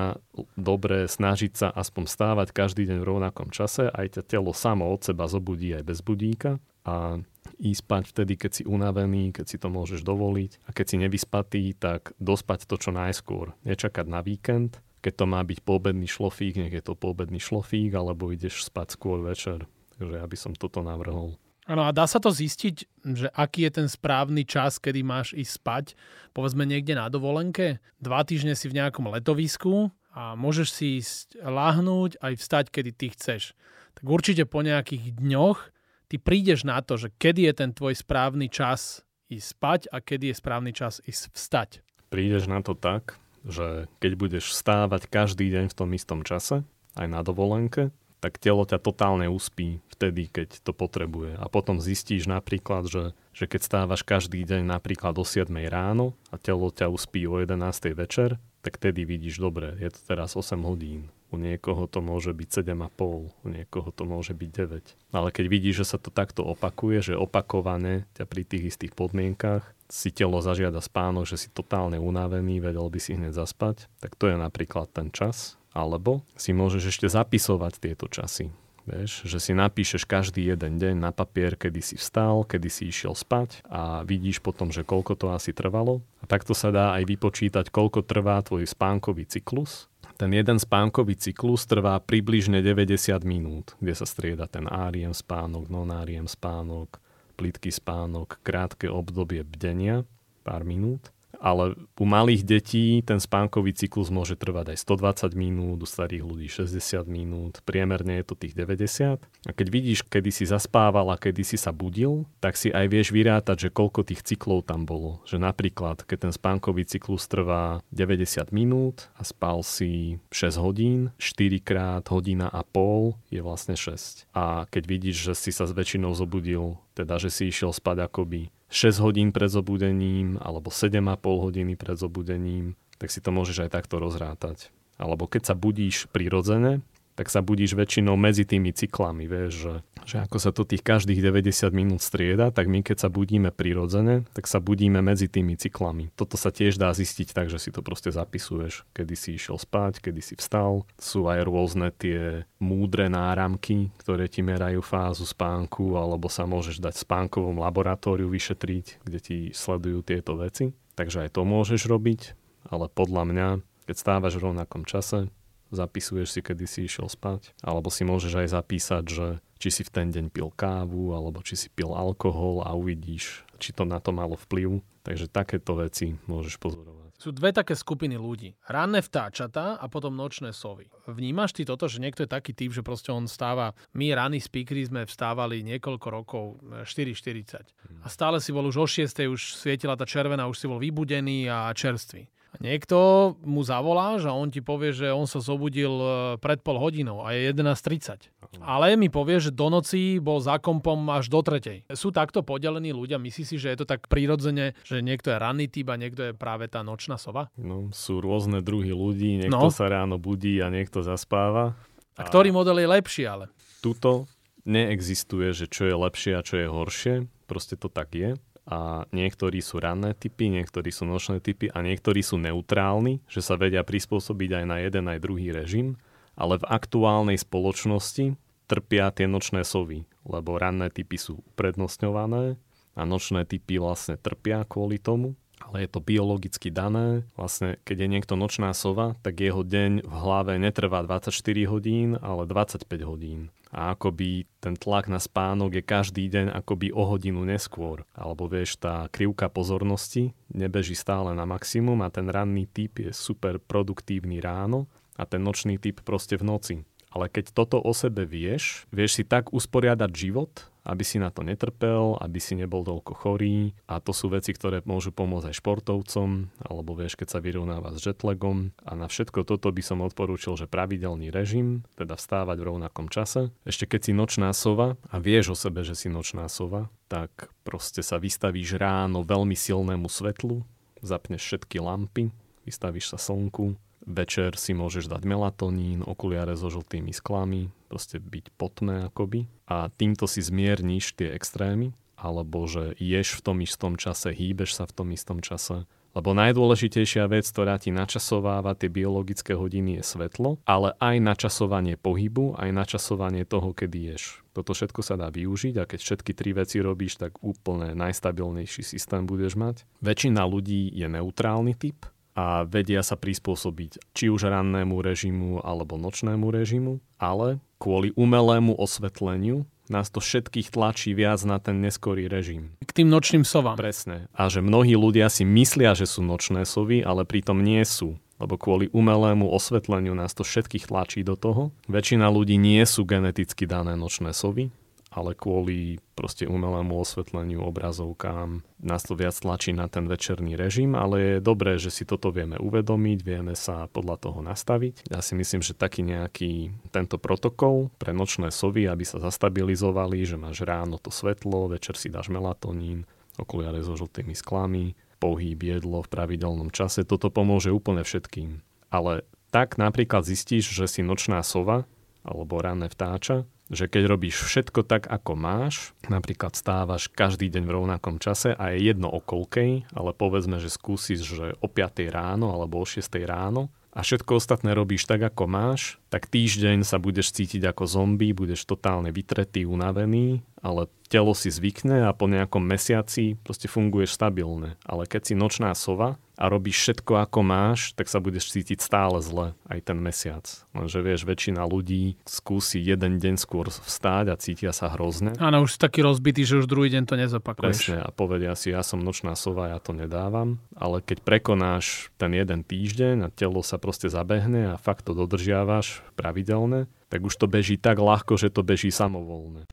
dobré 0.55 1.07
snažiť 1.07 1.51
sa 1.55 1.67
aspoň 1.69 2.03
stávať 2.07 2.47
každý 2.55 2.88
deň 2.88 3.03
v 3.03 3.09
rovnakom 3.15 3.51
čase, 3.51 3.91
aj 3.91 4.19
ťa 4.19 4.24
telo 4.25 4.51
samo 4.55 4.89
od 4.89 5.03
seba 5.03 5.27
zobudí 5.27 5.75
aj 5.75 5.83
bez 5.86 6.00
budíka 6.01 6.59
a 6.88 7.19
ísť 7.57 7.81
spať 7.83 8.03
vtedy, 8.13 8.33
keď 8.37 8.51
si 8.53 8.63
unavený, 8.63 9.33
keď 9.33 9.45
si 9.45 9.57
to 9.57 9.67
môžeš 9.67 10.05
dovoliť 10.05 10.51
a 10.65 10.69
keď 10.73 10.85
si 10.85 10.95
nevyspatý, 11.01 11.63
tak 11.77 12.13
dospať 12.21 12.69
to 12.69 12.77
čo 12.77 12.93
najskôr. 12.93 13.57
Nečakať 13.65 14.05
na 14.05 14.21
víkend, 14.21 14.81
keď 15.01 15.13
to 15.13 15.25
má 15.25 15.41
byť 15.41 15.59
poobedný 15.65 16.07
šlofík, 16.09 16.57
nech 16.57 16.73
je 16.73 16.83
to 16.83 16.97
poobedný 16.97 17.41
šlofík, 17.41 17.93
alebo 17.93 18.29
ideš 18.33 18.65
spať 18.67 18.97
skôr 18.97 19.21
večer. 19.21 19.65
Takže 19.97 20.21
ja 20.21 20.25
by 20.25 20.37
som 20.37 20.53
toto 20.53 20.85
navrhol. 20.85 21.37
Áno, 21.67 21.83
a 21.83 21.91
dá 21.91 22.07
sa 22.07 22.23
to 22.23 22.31
zistiť, 22.31 22.75
že 23.11 23.27
aký 23.35 23.67
je 23.67 23.83
ten 23.83 23.87
správny 23.91 24.47
čas, 24.47 24.79
kedy 24.79 25.03
máš 25.03 25.35
ísť 25.35 25.51
spať? 25.51 25.85
Povedzme 26.31 26.63
niekde 26.63 26.95
na 26.95 27.11
dovolenke, 27.11 27.83
dva 27.99 28.23
týždne 28.23 28.55
si 28.55 28.71
v 28.71 28.79
nejakom 28.79 29.11
letovisku 29.11 29.91
a 30.15 30.39
môžeš 30.39 30.67
si 30.71 31.03
ísť 31.03 31.43
lahnúť 31.43 32.23
aj 32.23 32.33
vstať, 32.39 32.65
kedy 32.71 32.91
ty 32.95 33.07
chceš. 33.11 33.51
Tak 33.99 34.07
určite 34.07 34.47
po 34.47 34.63
nejakých 34.63 35.19
dňoch 35.19 35.59
ty 36.07 36.15
prídeš 36.17 36.63
na 36.63 36.79
to, 36.79 36.95
že 36.95 37.11
kedy 37.15 37.51
je 37.51 37.53
ten 37.53 37.71
tvoj 37.75 37.93
správny 37.95 38.47
čas 38.47 39.03
ísť 39.27 39.47
spať 39.47 39.81
a 39.91 39.99
kedy 39.99 40.31
je 40.31 40.35
správny 40.39 40.71
čas 40.71 41.03
ísť 41.03 41.23
vstať. 41.35 41.69
Prídeš 42.07 42.47
na 42.47 42.63
to 42.63 42.71
tak, 42.73 43.19
že 43.43 43.91
keď 43.99 44.11
budeš 44.15 44.55
stávať 44.55 45.11
každý 45.11 45.51
deň 45.51 45.71
v 45.71 45.77
tom 45.77 45.89
istom 45.91 46.23
čase, 46.23 46.63
aj 46.95 47.07
na 47.07 47.21
dovolenke, 47.21 47.91
tak 48.17 48.41
telo 48.41 48.65
ťa 48.65 48.81
totálne 48.81 49.29
uspí 49.29 49.77
vtedy, 49.93 50.25
keď 50.25 50.65
to 50.65 50.73
potrebuje. 50.73 51.37
A 51.37 51.45
potom 51.51 51.77
zistíš 51.77 52.25
napríklad, 52.25 52.89
že, 52.89 53.13
že 53.29 53.45
keď 53.45 53.61
stávaš 53.61 54.01
každý 54.01 54.41
deň 54.41 54.65
napríklad 54.65 55.13
o 55.21 55.25
7 55.27 55.45
ráno 55.69 56.17
a 56.33 56.41
telo 56.41 56.73
ťa 56.73 56.89
uspí 56.89 57.29
o 57.29 57.37
11 57.37 57.61
večer, 57.93 58.41
tak 58.65 58.81
tedy 58.81 59.05
vidíš, 59.05 59.37
dobre, 59.37 59.77
je 59.77 59.93
to 59.93 59.99
teraz 60.01 60.33
8 60.33 60.57
hodín 60.65 61.13
u 61.31 61.36
niekoho 61.36 61.88
to 61.91 62.00
môže 62.00 62.31
byť 62.31 62.63
7,5, 62.63 63.43
u 63.43 63.48
niekoho 63.48 63.89
to 63.91 64.03
môže 64.07 64.31
byť 64.31 64.50
9. 64.50 65.15
Ale 65.15 65.29
keď 65.31 65.46
vidíš, 65.51 65.75
že 65.84 65.89
sa 65.96 65.98
to 66.00 66.07
takto 66.07 66.43
opakuje, 66.48 67.13
že 67.13 67.19
opakované 67.19 68.07
ťa 68.15 68.24
pri 68.27 68.43
tých 68.48 68.75
istých 68.75 68.96
podmienkach 68.96 69.63
si 69.88 70.12
telo 70.12 70.39
zažiada 70.43 70.84
spánok, 70.84 71.27
že 71.27 71.39
si 71.39 71.50
totálne 71.51 72.00
unavený, 72.00 72.60
vedel 72.60 72.88
by 72.88 73.00
si 73.00 73.15
hneď 73.15 73.36
zaspať, 73.36 73.88
tak 74.03 74.15
to 74.19 74.31
je 74.31 74.36
napríklad 74.36 74.91
ten 74.91 75.12
čas. 75.12 75.55
Alebo 75.77 76.25
si 76.34 76.57
môžeš 76.57 76.89
ešte 76.89 77.07
zapisovať 77.07 77.77
tieto 77.77 78.10
časy. 78.10 78.50
Vieš, 78.88 79.27
že 79.27 79.43
si 79.43 79.51
napíšeš 79.51 80.07
každý 80.07 80.48
jeden 80.48 80.79
deň 80.79 80.96
na 80.96 81.12
papier, 81.12 81.60
kedy 81.60 81.84
si 81.84 81.96
vstal, 82.00 82.48
kedy 82.48 82.72
si 82.72 82.88
išiel 82.88 83.19
spať 83.19 83.60
a 83.67 84.07
vidíš 84.07 84.39
potom, 84.39 84.72
že 84.72 84.88
koľko 84.88 85.19
to 85.19 85.27
asi 85.36 85.51
trvalo. 85.51 86.00
A 86.24 86.25
takto 86.25 86.55
sa 86.55 86.72
dá 86.72 86.96
aj 86.96 87.03
vypočítať, 87.03 87.67
koľko 87.67 88.07
trvá 88.07 88.39
tvoj 88.39 88.63
spánkový 88.63 89.27
cyklus 89.27 89.91
ten 90.17 90.33
jeden 90.33 90.57
spánkový 90.57 91.13
cyklus 91.15 91.69
trvá 91.69 92.01
približne 92.01 92.65
90 92.65 93.21
minút, 93.24 93.77
kde 93.77 93.93
sa 93.93 94.09
strieda 94.09 94.50
ten 94.50 94.65
áriem 94.65 95.13
spánok, 95.13 95.69
nonáriem 95.69 96.25
spánok, 96.25 96.97
plitký 97.38 97.69
spánok, 97.69 98.41
krátke 98.41 98.89
obdobie 98.89 99.45
bdenia, 99.45 100.03
pár 100.41 100.65
minút 100.65 101.13
ale 101.38 101.77
u 101.98 102.06
malých 102.06 102.44
detí 102.44 103.01
ten 103.06 103.22
spánkový 103.22 103.74
cyklus 103.74 104.10
môže 104.10 104.38
trvať 104.38 104.74
aj 104.74 104.77
120 104.84 105.38
minút, 105.38 105.77
u 105.82 105.88
starých 105.88 106.24
ľudí 106.25 106.48
60 106.50 107.06
minút, 107.06 107.62
priemerne 107.63 108.17
je 108.22 108.25
to 108.25 108.36
tých 108.36 108.53
90. 108.58 109.22
A 109.22 109.51
keď 109.53 109.67
vidíš, 109.70 110.06
kedy 110.06 110.29
si 110.34 110.50
zaspával 110.50 111.13
a 111.13 111.22
kedy 111.22 111.46
si 111.46 111.58
sa 111.58 111.70
budil, 111.70 112.25
tak 112.41 112.58
si 112.58 112.74
aj 112.74 112.86
vieš 112.89 113.13
vyrátať, 113.13 113.70
že 113.70 113.74
koľko 113.74 114.06
tých 114.08 114.25
cyklov 114.25 114.65
tam 114.65 114.84
bolo. 114.84 115.22
Že 115.29 115.41
napríklad, 115.46 116.03
keď 116.03 116.29
ten 116.29 116.34
spánkový 116.34 116.84
cyklus 116.84 117.29
trvá 117.29 117.79
90 117.94 118.50
minút 118.51 119.10
a 119.15 119.24
spal 119.24 119.62
si 119.62 120.17
6 120.34 120.58
hodín, 120.58 121.13
4 121.22 121.62
krát 121.62 122.03
hodina 122.10 122.50
a 122.50 122.65
pol 122.65 123.15
je 123.29 123.39
vlastne 123.39 123.77
6. 123.77 124.27
A 124.34 124.65
keď 124.67 124.84
vidíš, 124.89 125.17
že 125.32 125.34
si 125.38 125.51
sa 125.53 125.67
väčšinou 125.67 126.15
zobudil, 126.17 126.79
teda 126.97 127.21
že 127.21 127.29
si 127.29 127.53
išiel 127.53 127.69
spať 127.69 128.09
akoby 128.09 128.49
6 128.73 129.05
hodín 129.05 129.29
pred 129.29 129.47
zobudením 129.47 130.41
alebo 130.41 130.73
7,5 130.73 131.21
hodiny 131.21 131.73
pred 131.77 131.95
zobudením, 131.95 132.73
tak 132.97 133.13
si 133.13 133.21
to 133.21 133.29
môžeš 133.29 133.69
aj 133.69 133.73
takto 133.77 134.01
rozrátať. 134.01 134.73
Alebo 134.97 135.29
keď 135.29 135.53
sa 135.53 135.55
budíš 135.55 136.09
prirodzene, 136.09 136.81
tak 137.17 137.33
sa 137.33 137.41
budíš 137.41 137.74
väčšinou 137.74 138.13
medzi 138.13 138.45
tými 138.45 138.69
cyklami, 138.69 139.25
vieš, 139.25 139.53
že, 139.57 139.75
že 140.05 140.17
ako 140.21 140.38
sa 140.38 140.53
to 140.53 140.69
tých 140.69 140.86
každých 140.86 141.25
90 141.25 141.74
minút 141.74 142.05
strieda, 142.05 142.53
tak 142.53 142.69
my 142.69 142.86
keď 142.86 143.01
sa 143.01 143.09
budíme 143.09 143.50
prirodzene, 143.50 144.29
tak 144.38 144.45
sa 144.45 144.62
budíme 144.62 145.01
medzi 145.01 145.25
tými 145.25 145.57
cyklami. 145.57 146.13
Toto 146.13 146.38
sa 146.38 146.53
tiež 146.53 146.77
dá 146.77 146.93
zistiť 146.93 147.33
tak, 147.33 147.50
že 147.50 147.57
si 147.57 147.74
to 147.74 147.81
proste 147.81 148.13
zapisuješ, 148.13 148.86
kedy 148.93 149.17
si 149.17 149.33
išiel 149.33 149.57
spať, 149.57 150.05
kedy 150.05 150.21
si 150.21 150.38
vstal. 150.38 150.86
Sú 151.01 151.25
aj 151.25 151.41
rôzne 151.41 151.89
tie 151.89 152.45
múdre 152.62 153.09
náramky, 153.09 153.89
ktoré 153.97 154.29
ti 154.29 154.45
merajú 154.45 154.86
fázu 154.86 155.25
spánku, 155.25 155.97
alebo 155.97 156.29
sa 156.29 156.45
môžeš 156.45 156.77
dať 156.77 157.01
spánkovom 157.01 157.57
laboratóriu 157.57 158.29
vyšetriť, 158.29 159.01
kde 159.01 159.19
ti 159.19 159.38
sledujú 159.57 160.05
tieto 160.05 160.38
veci. 160.38 160.69
Takže 160.93 161.25
aj 161.25 161.33
to 161.33 161.41
môžeš 161.41 161.89
robiť, 161.89 162.21
ale 162.69 162.86
podľa 162.93 163.24
mňa, 163.25 163.47
keď 163.89 163.95
stávaš 163.97 164.38
v 164.38 164.53
rovnakom 164.53 164.86
čase, 164.86 165.33
zapisuješ 165.71 166.27
si, 166.33 166.39
kedy 166.43 166.65
si 166.65 166.79
išiel 166.86 167.07
spať, 167.12 167.53
alebo 167.63 167.91
si 167.91 168.07
môžeš 168.07 168.33
aj 168.33 168.47
zapísať, 168.53 169.03
že 169.07 169.27
či 169.57 169.69
si 169.74 169.81
v 169.83 169.93
ten 169.93 170.07
deň 170.13 170.29
pil 170.29 170.53
kávu, 170.53 171.17
alebo 171.17 171.41
či 171.41 171.57
si 171.57 171.67
pil 171.74 171.91
alkohol 171.91 172.62
a 172.62 172.77
uvidíš, 172.77 173.43
či 173.57 173.74
to 173.74 173.83
na 173.83 173.97
to 173.97 174.13
malo 174.13 174.38
vplyv. 174.38 174.79
Takže 175.01 175.31
takéto 175.31 175.79
veci 175.79 176.19
môžeš 176.27 176.59
pozorovať. 176.59 177.07
Sú 177.17 177.33
dve 177.33 177.50
také 177.50 177.74
skupiny 177.74 178.13
ľudí. 178.13 178.53
Ranné 178.69 179.01
vtáčatá 179.01 179.81
a 179.81 179.86
potom 179.89 180.13
nočné 180.13 180.53
sovy. 180.53 180.86
Vnímaš 181.09 181.50
ty 181.50 181.65
toto, 181.65 181.89
že 181.89 181.97
niekto 181.97 182.21
je 182.21 182.29
taký 182.29 182.53
typ, 182.53 182.69
že 182.69 182.86
proste 182.86 183.09
on 183.09 183.25
stáva... 183.25 183.74
My 183.97 184.13
ranní 184.13 184.38
speakery 184.38 184.86
sme 184.86 185.01
vstávali 185.01 185.65
niekoľko 185.65 186.07
rokov, 186.13 186.62
4.40. 186.86 187.65
Hmm. 187.65 188.05
A 188.05 188.07
stále 188.13 188.38
si 188.38 188.53
bol 188.53 188.69
už 188.69 188.77
o 188.77 188.86
6. 188.86 189.09
už 189.33 189.57
svietila 189.57 189.97
tá 189.97 190.05
červená, 190.05 190.45
už 190.45 190.62
si 190.62 190.69
bol 190.69 190.77
vybudený 190.77 191.50
a 191.50 191.74
čerstvý. 191.74 192.29
Niekto 192.57 193.33
mu 193.45 193.61
zavoláš 193.61 194.25
a 194.25 194.33
on 194.33 194.49
ti 194.49 194.65
povie, 194.65 194.89
že 194.89 195.13
on 195.13 195.29
sa 195.29 195.37
zobudil 195.37 195.93
e, 195.93 196.07
pred 196.41 196.61
pol 196.65 196.81
hodinou 196.81 197.21
a 197.21 197.33
je 197.33 197.53
11.30. 197.53 198.33
Ale 198.63 198.97
mi 198.97 199.13
povie, 199.13 199.37
že 199.37 199.53
do 199.53 199.69
noci 199.69 200.17
bol 200.17 200.41
za 200.41 200.57
kompom 200.57 200.97
až 201.13 201.29
do 201.29 201.45
tretej. 201.45 201.85
Sú 201.93 202.09
takto 202.09 202.41
podelení 202.41 202.89
ľudia? 202.95 203.21
Myslí 203.21 203.43
si, 203.45 203.55
že 203.61 203.69
je 203.73 203.77
to 203.83 203.85
tak 203.85 204.09
prirodzene, 204.09 204.73
že 204.81 205.05
niekto 205.05 205.29
je 205.29 205.37
ranný 205.37 205.69
typ 205.69 205.87
a 205.93 205.99
niekto 205.99 206.31
je 206.31 206.33
práve 206.33 206.65
tá 206.65 206.81
nočná 206.81 207.21
sova? 207.21 207.53
No, 207.59 207.93
sú 207.93 208.17
rôzne 208.23 208.65
druhy 208.65 208.89
ľudí. 208.89 209.37
Niekto 209.37 209.69
no. 209.69 209.73
sa 209.73 209.85
ráno 209.91 210.17
budí 210.17 210.57
a 210.63 210.73
niekto 210.73 211.05
zaspáva. 211.05 211.77
A, 212.17 212.25
a 212.25 212.27
ktorý 212.27 212.49
model 212.49 212.81
je 212.81 212.87
lepší 212.89 213.23
ale? 213.29 213.53
Tuto 213.85 214.25
neexistuje, 214.67 215.53
že 215.53 215.69
čo 215.69 215.87
je 215.87 215.95
lepšie 215.95 216.33
a 216.35 216.41
čo 216.41 216.55
je 216.59 216.67
horšie. 216.67 217.15
Proste 217.47 217.79
to 217.79 217.87
tak 217.87 218.11
je 218.11 218.35
a 218.67 219.07
niektorí 219.15 219.63
sú 219.63 219.79
ranné 219.79 220.12
typy, 220.12 220.51
niektorí 220.51 220.91
sú 220.91 221.07
nočné 221.07 221.39
typy 221.39 221.71
a 221.71 221.79
niektorí 221.79 222.19
sú 222.19 222.36
neutrálni, 222.36 223.24
že 223.31 223.39
sa 223.39 223.55
vedia 223.55 223.79
prispôsobiť 223.88 224.50
aj 224.59 224.65
na 224.67 224.77
jeden 224.83 225.07
aj 225.07 225.24
druhý 225.24 225.55
režim, 225.55 225.95
ale 226.36 226.59
v 226.59 226.67
aktuálnej 226.67 227.39
spoločnosti 227.39 228.36
trpia 228.67 229.09
tie 229.15 229.25
nočné 229.25 229.63
sovy, 229.63 230.03
lebo 230.27 230.59
ranné 230.59 230.91
typy 230.91 231.15
sú 231.15 231.39
uprednostňované 231.55 232.59
a 233.00 233.01
nočné 233.07 233.47
typy 233.47 233.79
vlastne 233.79 234.19
trpia 234.19 234.67
kvôli 234.67 235.00
tomu 235.00 235.39
ale 235.61 235.85
je 235.85 235.89
to 235.89 235.99
biologicky 235.99 236.69
dané. 236.69 237.25
Vlastne, 237.33 237.81
keď 237.83 238.05
je 238.05 238.11
niekto 238.11 238.33
nočná 238.37 238.71
sova, 238.71 239.17
tak 239.25 239.41
jeho 239.41 239.65
deň 239.65 240.05
v 240.05 240.13
hlave 240.13 240.55
netrvá 240.61 241.01
24 241.03 241.33
hodín, 241.67 242.15
ale 242.21 242.45
25 242.45 242.87
hodín. 243.03 243.49
A 243.67 243.91
akoby 243.93 244.47
ten 244.63 244.79
tlak 244.79 245.11
na 245.11 245.19
spánok 245.19 245.75
je 245.75 245.83
každý 245.83 246.31
deň 246.31 246.55
akoby 246.55 246.95
o 246.95 247.03
hodinu 247.03 247.43
neskôr. 247.43 248.07
Alebo 248.15 248.47
vieš, 248.47 248.79
tá 248.79 249.11
krivka 249.11 249.51
pozornosti 249.51 250.31
nebeží 250.47 250.95
stále 250.95 251.35
na 251.35 251.43
maximum 251.43 251.99
a 251.99 252.07
ten 252.07 252.31
ranný 252.31 252.63
typ 252.63 253.03
je 253.03 253.11
super 253.11 253.59
produktívny 253.59 254.39
ráno 254.39 254.87
a 255.19 255.27
ten 255.27 255.43
nočný 255.43 255.75
typ 255.75 255.99
proste 256.05 256.39
v 256.39 256.47
noci. 256.47 256.75
Ale 257.11 257.27
keď 257.27 257.51
toto 257.55 257.81
o 257.81 257.91
sebe 257.91 258.23
vieš, 258.23 258.85
vieš 258.93 259.19
si 259.19 259.23
tak 259.27 259.51
usporiadať 259.51 260.11
život, 260.13 260.51
aby 260.88 261.03
si 261.03 261.20
na 261.20 261.27
to 261.27 261.44
netrpel, 261.44 262.15
aby 262.24 262.39
si 262.39 262.56
nebol 262.56 262.88
toľko 262.88 263.12
chorý 263.12 263.75
a 263.91 264.00
to 264.00 264.15
sú 264.15 264.32
veci, 264.32 264.56
ktoré 264.56 264.79
môžu 264.88 265.12
pomôcť 265.12 265.51
aj 265.51 265.60
športovcom, 265.60 266.29
alebo 266.63 266.96
vieš, 266.96 267.20
keď 267.20 267.27
sa 267.36 267.39
vyrovnáva 267.44 267.91
s 267.91 268.08
jetlagom 268.08 268.72
a 268.88 268.96
na 268.96 269.12
všetko 269.12 269.44
toto 269.44 269.67
by 269.67 269.84
som 269.84 270.00
odporúčil, 270.00 270.56
že 270.56 270.72
pravidelný 270.72 271.27
režim, 271.27 271.84
teda 272.00 272.15
vstávať 272.15 272.58
v 272.63 272.67
rovnakom 272.72 273.12
čase. 273.12 273.51
Ešte 273.67 273.84
keď 273.84 274.01
si 274.08 274.12
nočná 274.15 274.50
sova 274.56 274.96
a 275.12 275.20
vieš 275.20 275.51
o 275.51 275.60
sebe, 275.60 275.84
že 275.84 276.00
si 276.00 276.08
nočná 276.08 276.48
sova, 276.48 276.88
tak 277.12 277.51
proste 277.67 278.00
sa 278.00 278.15
vystavíš 278.15 278.79
ráno 278.79 279.27
veľmi 279.27 279.56
silnému 279.60 280.08
svetlu, 280.08 280.63
zapneš 281.03 281.44
všetky 281.44 281.84
lampy, 281.84 282.32
vystavíš 282.63 283.12
sa 283.12 283.20
slnku, 283.20 283.75
večer 284.07 284.55
si 284.55 284.71
môžeš 284.71 285.11
dať 285.11 285.27
melatonín, 285.27 286.01
okuliare 286.01 286.55
so 286.55 286.71
žltými 286.71 287.11
sklami, 287.11 287.69
proste 287.91 288.23
byť 288.23 288.55
potné 288.55 289.11
akoby 289.11 289.51
a 289.67 289.91
týmto 289.91 290.25
si 290.25 290.39
zmierniš 290.39 291.19
tie 291.19 291.35
extrémy, 291.35 291.91
alebo 292.17 292.65
že 292.65 292.95
ješ 292.97 293.37
v 293.37 293.41
tom 293.43 293.57
istom 293.61 293.93
čase, 293.99 294.33
hýbeš 294.33 294.79
sa 294.79 294.89
v 294.89 294.95
tom 294.95 295.07
istom 295.13 295.43
čase. 295.43 295.85
Lebo 296.17 296.33
najdôležitejšia 296.33 297.29
vec, 297.29 297.45
ktorá 297.45 297.77
ti 297.77 297.93
načasováva 297.93 298.73
tie 298.73 298.89
biologické 298.89 299.53
hodiny 299.53 300.01
je 300.01 300.03
svetlo, 300.17 300.57
ale 300.65 300.97
aj 300.97 301.21
načasovanie 301.21 301.93
pohybu, 301.93 302.57
aj 302.57 302.73
načasovanie 302.73 303.45
toho, 303.45 303.69
kedy 303.69 304.17
ješ. 304.17 304.41
Toto 304.57 304.73
všetko 304.73 305.05
sa 305.05 305.13
dá 305.13 305.29
využiť 305.29 305.77
a 305.77 305.85
keď 305.85 305.99
všetky 306.01 306.33
tri 306.33 306.57
veci 306.57 306.81
robíš, 306.81 307.21
tak 307.21 307.37
úplne 307.45 307.93
najstabilnejší 307.93 308.81
systém 308.81 309.29
budeš 309.29 309.53
mať. 309.61 309.85
Väčšina 310.01 310.41
ľudí 310.49 310.89
je 310.89 311.05
neutrálny 311.05 311.77
typ, 311.77 312.09
a 312.38 312.62
vedia 312.70 313.01
sa 313.01 313.17
prispôsobiť 313.17 314.13
či 314.13 314.29
už 314.29 314.46
rannému 314.46 315.01
režimu 315.01 315.65
alebo 315.65 315.98
nočnému 315.98 316.53
režimu, 316.53 317.01
ale 317.17 317.58
kvôli 317.82 318.13
umelému 318.13 318.77
osvetleniu 318.77 319.65
nás 319.89 320.13
to 320.13 320.22
všetkých 320.22 320.70
tlačí 320.70 321.17
viac 321.17 321.41
na 321.48 321.58
ten 321.58 321.82
neskorý 321.82 322.29
režim. 322.29 322.75
K 322.84 322.91
tým 323.03 323.10
nočným 323.10 323.48
sovám. 323.48 323.79
Presne. 323.79 324.27
A 324.36 324.51
že 324.51 324.60
mnohí 324.60 324.94
ľudia 324.94 325.32
si 325.32 325.48
myslia, 325.48 325.96
že 325.96 326.06
sú 326.06 326.22
nočné 326.22 326.67
sovy, 326.67 327.01
ale 327.01 327.24
pritom 327.24 327.63
nie 327.63 327.82
sú. 327.88 328.20
Lebo 328.38 328.60
kvôli 328.60 328.94
umelému 328.94 329.50
osvetleniu 329.50 330.13
nás 330.13 330.38
to 330.38 330.46
všetkých 330.46 330.94
tlačí 330.94 331.25
do 331.25 331.34
toho. 331.34 331.74
Väčšina 331.89 332.29
ľudí 332.29 332.53
nie 332.60 332.86
sú 332.86 333.01
geneticky 333.01 333.65
dané 333.65 333.98
nočné 333.98 334.29
sovy, 334.29 334.70
ale 335.17 335.33
kvôli 335.33 335.97
proste 336.13 336.45
umelému 336.45 336.93
osvetleniu, 337.01 337.65
obrazovkám 337.65 338.62
nás 338.77 339.01
to 339.01 339.17
viac 339.17 339.33
tlačí 339.33 339.74
na 339.74 339.89
ten 339.89 340.05
večerný 340.05 340.53
režim, 340.53 340.93
ale 340.93 341.15
je 341.17 341.36
dobré, 341.41 341.81
že 341.81 341.89
si 341.89 342.05
toto 342.05 342.29
vieme 342.29 342.62
uvedomiť, 342.62 343.19
vieme 343.25 343.57
sa 343.57 343.89
podľa 343.89 344.29
toho 344.29 344.39
nastaviť. 344.45 345.09
Ja 345.09 345.25
si 345.25 345.33
myslím, 345.33 345.65
že 345.65 345.74
taký 345.74 346.05
nejaký 346.05 346.69
tento 346.93 347.17
protokol 347.17 347.89
pre 347.97 348.13
nočné 348.13 348.53
sovy, 348.53 348.86
aby 348.86 349.01
sa 349.01 349.17
zastabilizovali, 349.17 350.21
že 350.21 350.38
máš 350.38 350.62
ráno 350.62 351.01
to 351.01 351.09
svetlo, 351.09 351.74
večer 351.74 351.97
si 351.97 352.13
dáš 352.13 352.29
melatonín, 352.29 353.09
okuliare 353.41 353.81
so 353.81 353.97
žltými 353.97 354.38
sklami, 354.38 354.93
pohyb, 355.17 355.57
jedlo 355.57 356.05
v 356.05 356.12
pravidelnom 356.13 356.69
čase, 356.69 357.01
toto 357.01 357.33
pomôže 357.33 357.74
úplne 357.74 358.05
všetkým. 358.05 358.62
Ale 358.93 359.25
tak 359.50 359.81
napríklad 359.81 360.27
zistíš, 360.27 360.69
že 360.69 360.86
si 360.86 361.01
nočná 361.01 361.41
sova 361.41 361.89
alebo 362.27 362.60
ranné 362.60 362.91
vtáča 362.91 363.47
že 363.67 363.91
keď 363.91 364.04
robíš 364.08 364.47
všetko 364.47 364.88
tak, 364.88 365.12
ako 365.12 365.36
máš, 365.36 365.91
napríklad 366.08 366.56
stávaš 366.56 367.12
každý 367.12 367.51
deň 367.51 367.63
v 367.67 367.75
rovnakom 367.75 368.15
čase 368.15 368.56
a 368.56 368.71
je 368.71 368.88
jedno 368.88 369.12
o 369.12 369.19
koľkej, 369.19 369.91
ale 369.91 370.12
povedzme, 370.15 370.63
že 370.63 370.71
skúsiš, 370.71 371.19
že 371.28 371.47
o 371.60 371.67
5 371.67 372.08
ráno 372.08 372.56
alebo 372.56 372.80
o 372.80 372.88
6 372.88 373.04
ráno 373.28 373.67
a 373.97 374.06
všetko 374.06 374.38
ostatné 374.38 374.78
robíš 374.78 375.10
tak, 375.10 375.25
ako 375.25 375.49
máš, 375.49 375.97
tak 376.13 376.30
týždeň 376.30 376.86
sa 376.86 377.01
budeš 377.01 377.34
cítiť 377.34 377.65
ako 377.65 377.89
zombie, 377.89 378.30
budeš 378.30 378.69
totálne 378.69 379.10
vytretý, 379.10 379.65
unavený, 379.65 380.45
ale 380.62 380.86
telo 381.10 381.34
si 381.34 381.49
zvykne 381.49 382.06
a 382.06 382.13
po 382.13 382.30
nejakom 382.30 382.62
mesiaci 382.62 383.41
proste 383.41 383.65
funguješ 383.65 384.13
stabilne. 384.13 384.78
Ale 384.86 385.10
keď 385.10 385.21
si 385.28 385.34
nočná 385.34 385.73
sova 385.73 386.21
a 386.38 386.43
robíš 386.54 386.78
všetko 386.86 387.26
ako 387.26 387.39
máš, 387.41 387.97
tak 387.97 388.06
sa 388.06 388.21
budeš 388.21 388.54
cítiť 388.54 388.78
stále 388.78 389.17
zle 389.26 389.58
aj 389.65 389.80
ten 389.89 389.97
mesiac. 389.97 390.45
Lenže 390.71 391.02
vieš, 391.02 391.26
väčšina 391.26 391.65
ľudí 391.65 392.21
skúsi 392.30 392.78
jeden 392.78 393.17
deň 393.17 393.41
skôr 393.41 393.73
vstáť 393.73 394.26
a 394.30 394.36
cítia 394.38 394.69
sa 394.69 394.93
hrozne. 394.93 395.34
Áno, 395.41 395.65
už 395.65 395.82
taký 395.82 396.06
rozbitý, 396.06 396.45
že 396.45 396.62
už 396.62 396.69
druhý 396.69 396.93
deň 396.93 397.04
to 397.10 397.17
nezopakuješ. 397.17 397.89
Presne 397.89 398.06
a 398.06 398.13
povedia 398.13 398.54
si, 398.54 398.69
ja 398.69 398.86
som 398.86 399.02
nočná 399.02 399.34
sova, 399.34 399.73
ja 399.73 399.82
to 399.82 399.97
nedávam. 399.97 400.62
Ale 400.78 401.02
keď 401.02 401.26
prekonáš 401.26 402.13
ten 402.21 402.38
jeden 402.38 402.62
týždeň 402.62 403.26
a 403.26 403.34
telo 403.34 403.65
sa 403.65 403.82
proste 403.82 404.08
zabehne 404.08 404.78
a 404.78 404.80
fakt 404.80 405.10
to 405.10 405.17
dodržiavaš, 405.17 406.06
pravidelné, 406.13 406.86
tak 407.10 407.26
už 407.26 407.34
to 407.34 407.50
beží 407.50 407.82
tak 407.82 407.97
ľahko, 407.97 408.38
že 408.38 408.54
to 408.54 408.62
beží 408.62 408.93
samovolne. 408.93 409.65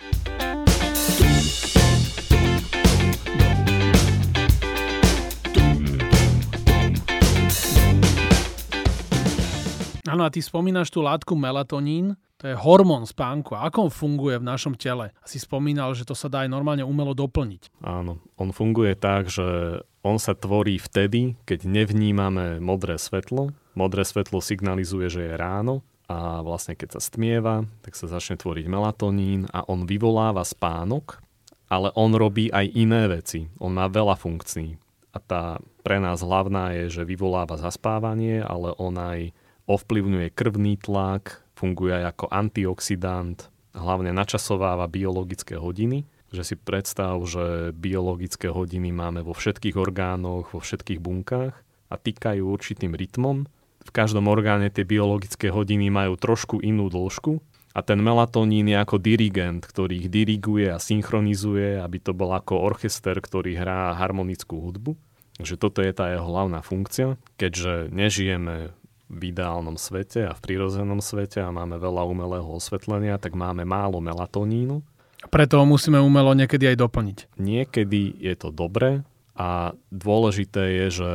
Áno, 10.05 10.29
a 10.29 10.33
ty 10.33 10.45
spomínaš 10.45 10.93
tú 10.93 11.01
látku 11.01 11.33
melatonín, 11.33 12.21
to 12.37 12.53
je 12.53 12.61
hormón 12.61 13.09
spánku. 13.09 13.57
Ako 13.57 13.89
on 13.89 13.93
funguje 13.93 14.37
v 14.37 14.45
našom 14.45 14.77
tele? 14.77 15.17
Si 15.25 15.41
spomínal, 15.41 15.97
že 15.97 16.05
to 16.05 16.13
sa 16.13 16.29
dá 16.29 16.45
aj 16.45 16.53
normálne 16.53 16.85
umelo 16.85 17.17
doplniť. 17.17 17.81
Áno, 17.81 18.21
on 18.37 18.53
funguje 18.53 18.93
tak, 19.01 19.33
že 19.33 19.81
on 20.05 20.21
sa 20.21 20.37
tvorí 20.37 20.77
vtedy, 20.77 21.41
keď 21.49 21.65
nevnímame 21.65 22.61
modré 22.61 23.01
svetlo. 23.01 23.57
Modré 23.73 24.05
svetlo 24.05 24.45
signalizuje, 24.45 25.09
že 25.09 25.25
je 25.25 25.35
ráno 25.41 25.81
a 26.05 26.45
vlastne 26.45 26.77
keď 26.77 26.99
sa 26.99 27.01
stmieva, 27.01 27.65
tak 27.81 27.97
sa 27.97 28.05
začne 28.05 28.37
tvoriť 28.37 28.69
melatonín 28.69 29.49
a 29.49 29.65
on 29.65 29.89
vyvoláva 29.89 30.45
spánok, 30.45 31.25
ale 31.73 31.89
on 31.97 32.13
robí 32.13 32.53
aj 32.53 32.67
iné 32.77 33.09
veci. 33.09 33.49
On 33.57 33.73
má 33.73 33.89
veľa 33.89 34.21
funkcií. 34.21 34.77
A 35.15 35.19
tá 35.23 35.43
pre 35.81 35.97
nás 35.97 36.21
hlavná 36.21 36.77
je, 36.77 37.01
že 37.01 37.09
vyvoláva 37.09 37.57
zaspávanie, 37.57 38.45
ale 38.45 38.77
on 38.77 39.01
aj 39.01 39.33
ovplyvňuje 39.71 40.29
krvný 40.35 40.81
tlak, 40.81 41.45
funguje 41.57 41.97
ako 42.05 42.29
antioxidant, 42.29 43.49
hlavne 43.73 44.11
načasováva 44.15 44.91
biologické 44.91 45.57
hodiny. 45.57 46.05
Že 46.35 46.43
si 46.43 46.57
predstav, 46.59 47.15
že 47.31 47.71
biologické 47.71 48.51
hodiny 48.51 48.91
máme 48.91 49.23
vo 49.23 49.39
všetkých 49.39 49.79
orgánoch, 49.79 50.51
vo 50.51 50.59
všetkých 50.59 50.99
bunkách 50.99 51.55
a 51.89 51.95
týkajú 51.95 52.43
určitým 52.43 52.91
rytmom 52.99 53.47
v 53.85 53.91
každom 53.93 54.27
orgáne 54.33 54.73
tie 54.73 54.83
biologické 54.83 55.53
hodiny 55.53 55.93
majú 55.93 56.17
trošku 56.17 56.65
inú 56.65 56.89
dĺžku 56.89 57.39
a 57.77 57.85
ten 57.85 58.01
melatonín 58.01 58.73
je 58.73 58.77
ako 58.81 58.97
dirigent, 58.97 59.61
ktorý 59.61 60.07
ich 60.07 60.09
diriguje 60.09 60.73
a 60.73 60.81
synchronizuje, 60.81 61.77
aby 61.79 61.99
to 62.01 62.17
bol 62.17 62.33
ako 62.33 62.65
orchester, 62.65 63.19
ktorý 63.21 63.59
hrá 63.61 63.93
harmonickú 63.99 64.63
hudbu. 64.63 64.97
Že 65.43 65.55
toto 65.59 65.83
je 65.83 65.91
tá 65.91 66.15
jeho 66.15 66.25
hlavná 66.25 66.63
funkcia. 66.63 67.19
Keďže 67.35 67.91
nežijeme 67.91 68.71
v 69.15 69.31
ideálnom 69.31 69.79
svete 69.79 70.27
a 70.27 70.35
v 70.35 70.43
prírodzenom 70.43 70.99
svete 70.99 71.39
a 71.39 71.55
máme 71.55 71.79
veľa 71.79 72.03
umelého 72.05 72.47
osvetlenia, 72.51 73.23
tak 73.23 73.39
máme 73.39 73.63
málo 73.63 74.03
melatonínu. 74.03 74.83
Preto 75.31 75.63
ho 75.63 75.65
musíme 75.65 76.03
umelo 76.03 76.37
niekedy 76.37 76.75
aj 76.75 76.77
doplniť. 76.83 77.19
Niekedy 77.41 78.21
je 78.21 78.35
to 78.37 78.53
dobré 78.53 79.07
a 79.33 79.73
dôležité 79.89 80.85
je, 80.85 80.87
že 81.01 81.11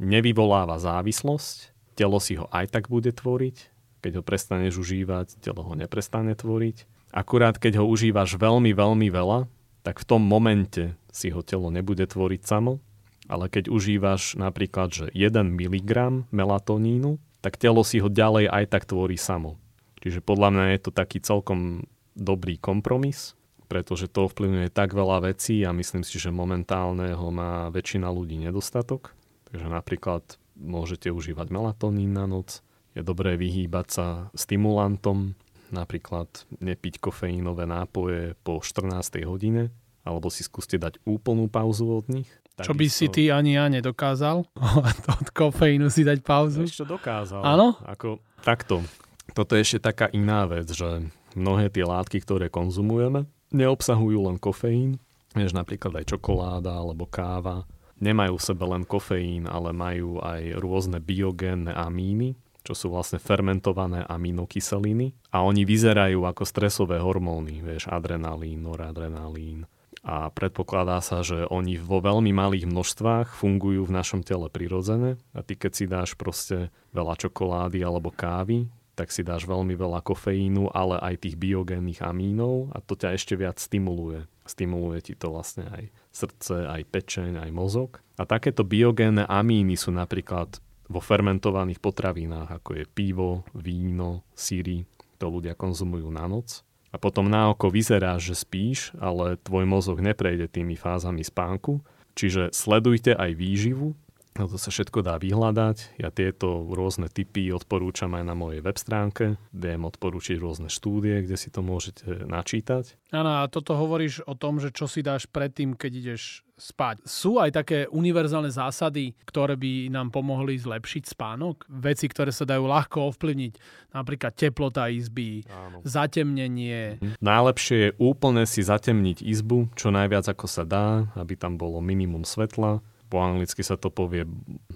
nevyvoláva 0.00 0.80
závislosť, 0.80 1.74
telo 1.98 2.18
si 2.22 2.38
ho 2.38 2.48
aj 2.50 2.72
tak 2.72 2.84
bude 2.88 3.10
tvoriť, 3.12 3.56
keď 4.00 4.12
ho 4.20 4.22
prestaneš 4.24 4.80
užívať, 4.80 5.42
telo 5.44 5.62
ho 5.66 5.72
neprestane 5.76 6.32
tvoriť. 6.34 7.10
Akurát 7.14 7.60
keď 7.60 7.82
ho 7.82 7.86
užívaš 7.86 8.34
veľmi, 8.40 8.74
veľmi 8.74 9.08
veľa, 9.12 9.46
tak 9.86 10.00
v 10.02 10.08
tom 10.08 10.22
momente 10.24 10.96
si 11.14 11.30
ho 11.30 11.44
telo 11.44 11.70
nebude 11.70 12.02
tvoriť 12.08 12.42
samo, 12.42 12.82
ale 13.28 13.48
keď 13.48 13.72
užívaš 13.72 14.36
napríklad, 14.36 14.92
že 14.92 15.06
1 15.12 15.54
mg 15.54 15.90
melatonínu, 16.28 17.16
tak 17.44 17.60
telo 17.60 17.84
si 17.84 18.00
ho 18.00 18.08
ďalej 18.08 18.48
aj 18.48 18.64
tak 18.72 18.88
tvorí 18.88 19.20
samo. 19.20 19.60
Čiže 20.00 20.20
podľa 20.20 20.48
mňa 20.52 20.64
je 20.76 20.80
to 20.84 20.90
taký 20.92 21.20
celkom 21.20 21.88
dobrý 22.12 22.60
kompromis, 22.60 23.36
pretože 23.68 24.12
to 24.12 24.28
ovplyvňuje 24.28 24.68
tak 24.68 24.92
veľa 24.92 25.32
vecí 25.32 25.64
a 25.64 25.72
myslím 25.72 26.04
si, 26.04 26.20
že 26.20 26.28
momentálne 26.28 27.16
ho 27.16 27.28
má 27.32 27.72
väčšina 27.72 28.12
ľudí 28.12 28.36
nedostatok. 28.36 29.16
Takže 29.48 29.68
napríklad 29.72 30.36
môžete 30.54 31.08
užívať 31.08 31.48
melatonín 31.48 32.12
na 32.12 32.28
noc. 32.28 32.60
Je 32.94 33.02
dobré 33.02 33.34
vyhýbať 33.34 33.86
sa 33.90 34.06
stimulantom, 34.36 35.34
napríklad 35.74 36.28
nepiť 36.62 37.02
kofeínové 37.02 37.66
nápoje 37.66 38.38
po 38.46 38.62
14. 38.62 39.24
hodine, 39.26 39.74
alebo 40.06 40.30
si 40.30 40.46
skúste 40.46 40.78
dať 40.78 41.02
úplnú 41.02 41.50
pauzu 41.50 41.90
od 41.90 42.06
nich. 42.06 42.30
Čo 42.62 42.70
by 42.70 42.86
si 42.86 43.10
ty 43.10 43.34
ani 43.34 43.58
ja 43.58 43.66
nedokázal? 43.66 44.46
Od 45.18 45.28
kofeínu 45.34 45.90
si 45.90 46.06
dať 46.06 46.22
pauzu? 46.22 46.62
Ešte 46.62 46.86
dokázal. 46.86 47.42
Áno? 47.42 47.74
Ako, 47.82 48.22
takto. 48.46 48.86
Toto 49.34 49.58
je 49.58 49.66
ešte 49.66 49.90
taká 49.90 50.06
iná 50.14 50.46
vec, 50.46 50.70
že 50.70 51.10
mnohé 51.34 51.66
tie 51.74 51.82
látky, 51.82 52.22
ktoré 52.22 52.46
konzumujeme, 52.46 53.26
neobsahujú 53.50 54.30
len 54.30 54.38
kofeín, 54.38 55.02
vieš 55.34 55.50
napríklad 55.50 55.98
aj 55.98 56.14
čokoláda 56.14 56.70
alebo 56.70 57.10
káva, 57.10 57.66
nemajú 57.98 58.38
v 58.38 58.46
sebe 58.46 58.64
len 58.70 58.86
kofeín, 58.86 59.50
ale 59.50 59.74
majú 59.74 60.22
aj 60.22 60.54
rôzne 60.62 61.02
biogénne 61.02 61.74
amíny, 61.74 62.38
čo 62.64 62.72
sú 62.72 62.94
vlastne 62.94 63.20
fermentované 63.20 64.06
aminokyseliny 64.08 65.12
a 65.34 65.44
oni 65.44 65.68
vyzerajú 65.68 66.24
ako 66.24 66.42
stresové 66.48 66.96
hormóny, 66.96 67.60
vieš, 67.60 67.92
adrenalín, 67.92 68.64
noradrenalín, 68.64 69.68
a 70.04 70.28
predpokladá 70.28 71.00
sa, 71.00 71.24
že 71.24 71.48
oni 71.48 71.80
vo 71.80 72.04
veľmi 72.04 72.28
malých 72.28 72.68
množstvách 72.68 73.32
fungujú 73.32 73.88
v 73.88 73.96
našom 73.96 74.20
tele 74.20 74.52
prirodzene 74.52 75.16
a 75.32 75.40
ty 75.40 75.56
keď 75.56 75.72
si 75.72 75.84
dáš 75.88 76.12
proste 76.12 76.68
veľa 76.92 77.16
čokolády 77.16 77.80
alebo 77.80 78.12
kávy, 78.12 78.68
tak 78.94 79.10
si 79.10 79.26
dáš 79.26 79.48
veľmi 79.48 79.74
veľa 79.74 80.04
kofeínu, 80.04 80.70
ale 80.70 81.00
aj 81.02 81.24
tých 81.26 81.36
biogénnych 81.40 82.04
amínov 82.04 82.70
a 82.76 82.84
to 82.84 82.94
ťa 82.94 83.16
ešte 83.16 83.34
viac 83.34 83.58
stimuluje. 83.58 84.28
Stimuluje 84.44 85.00
ti 85.00 85.14
to 85.16 85.32
vlastne 85.32 85.66
aj 85.72 85.88
srdce, 86.12 86.68
aj 86.68 86.82
pečeň, 86.92 87.40
aj 87.40 87.50
mozog. 87.50 87.98
A 88.20 88.28
takéto 88.28 88.62
biogénne 88.62 89.24
amíny 89.24 89.74
sú 89.74 89.90
napríklad 89.90 90.60
vo 90.86 91.00
fermentovaných 91.00 91.80
potravinách, 91.80 92.60
ako 92.60 92.70
je 92.76 92.84
pivo, 92.84 93.48
víno, 93.56 94.28
síry, 94.36 94.84
to 95.16 95.26
ľudia 95.32 95.56
konzumujú 95.56 96.12
na 96.12 96.28
noc 96.28 96.60
a 96.94 96.96
potom 96.96 97.26
na 97.26 97.50
oko 97.50 97.74
vyzerá, 97.74 98.14
že 98.22 98.38
spíš, 98.38 98.94
ale 99.02 99.34
tvoj 99.42 99.66
mozog 99.66 99.98
neprejde 99.98 100.46
tými 100.46 100.78
fázami 100.78 101.26
spánku. 101.26 101.82
Čiže 102.14 102.54
sledujte 102.54 103.18
aj 103.18 103.34
výživu, 103.34 103.98
No 104.34 104.50
to 104.50 104.58
sa 104.58 104.74
všetko 104.74 105.06
dá 105.06 105.14
vyhľadať. 105.14 105.94
Ja 106.02 106.10
tieto 106.10 106.66
rôzne 106.66 107.06
typy 107.06 107.54
odporúčam 107.54 108.18
aj 108.18 108.24
na 108.26 108.34
mojej 108.34 108.66
web 108.66 108.74
stránke. 108.74 109.38
Viem 109.54 109.86
odporúčiť 109.86 110.42
rôzne 110.42 110.66
štúdie, 110.66 111.22
kde 111.22 111.38
si 111.38 111.54
to 111.54 111.62
môžete 111.62 112.26
načítať. 112.26 112.98
Áno, 113.14 113.46
a 113.46 113.46
toto 113.46 113.78
hovoríš 113.78 114.26
o 114.26 114.34
tom, 114.34 114.58
že 114.58 114.74
čo 114.74 114.90
si 114.90 115.06
dáš 115.06 115.30
predtým, 115.30 115.78
keď 115.78 115.92
ideš 116.02 116.42
spať. 116.54 117.02
Sú 117.02 117.42
aj 117.42 117.50
také 117.50 117.78
univerzálne 117.90 118.50
zásady, 118.50 119.14
ktoré 119.26 119.58
by 119.58 119.90
nám 119.90 120.14
pomohli 120.14 120.54
zlepšiť 120.54 121.14
spánok? 121.14 121.66
Veci, 121.66 122.06
ktoré 122.06 122.30
sa 122.30 122.46
dajú 122.46 122.70
ľahko 122.70 123.10
ovplyvniť, 123.14 123.52
napríklad 123.90 124.32
teplota 124.38 124.86
izby, 124.90 125.42
Áno. 125.50 125.82
zatemnenie. 125.82 127.02
Najlepšie 127.18 127.76
je 127.78 127.90
úplne 127.98 128.46
si 128.46 128.62
zatemniť 128.62 129.26
izbu, 129.26 129.74
čo 129.74 129.90
najviac 129.90 130.30
ako 130.30 130.46
sa 130.46 130.62
dá, 130.62 131.10
aby 131.18 131.34
tam 131.34 131.58
bolo 131.58 131.82
minimum 131.82 132.22
svetla 132.22 132.82
po 133.14 133.22
anglicky 133.22 133.62
sa 133.62 133.78
to 133.78 133.94
povie 133.94 134.26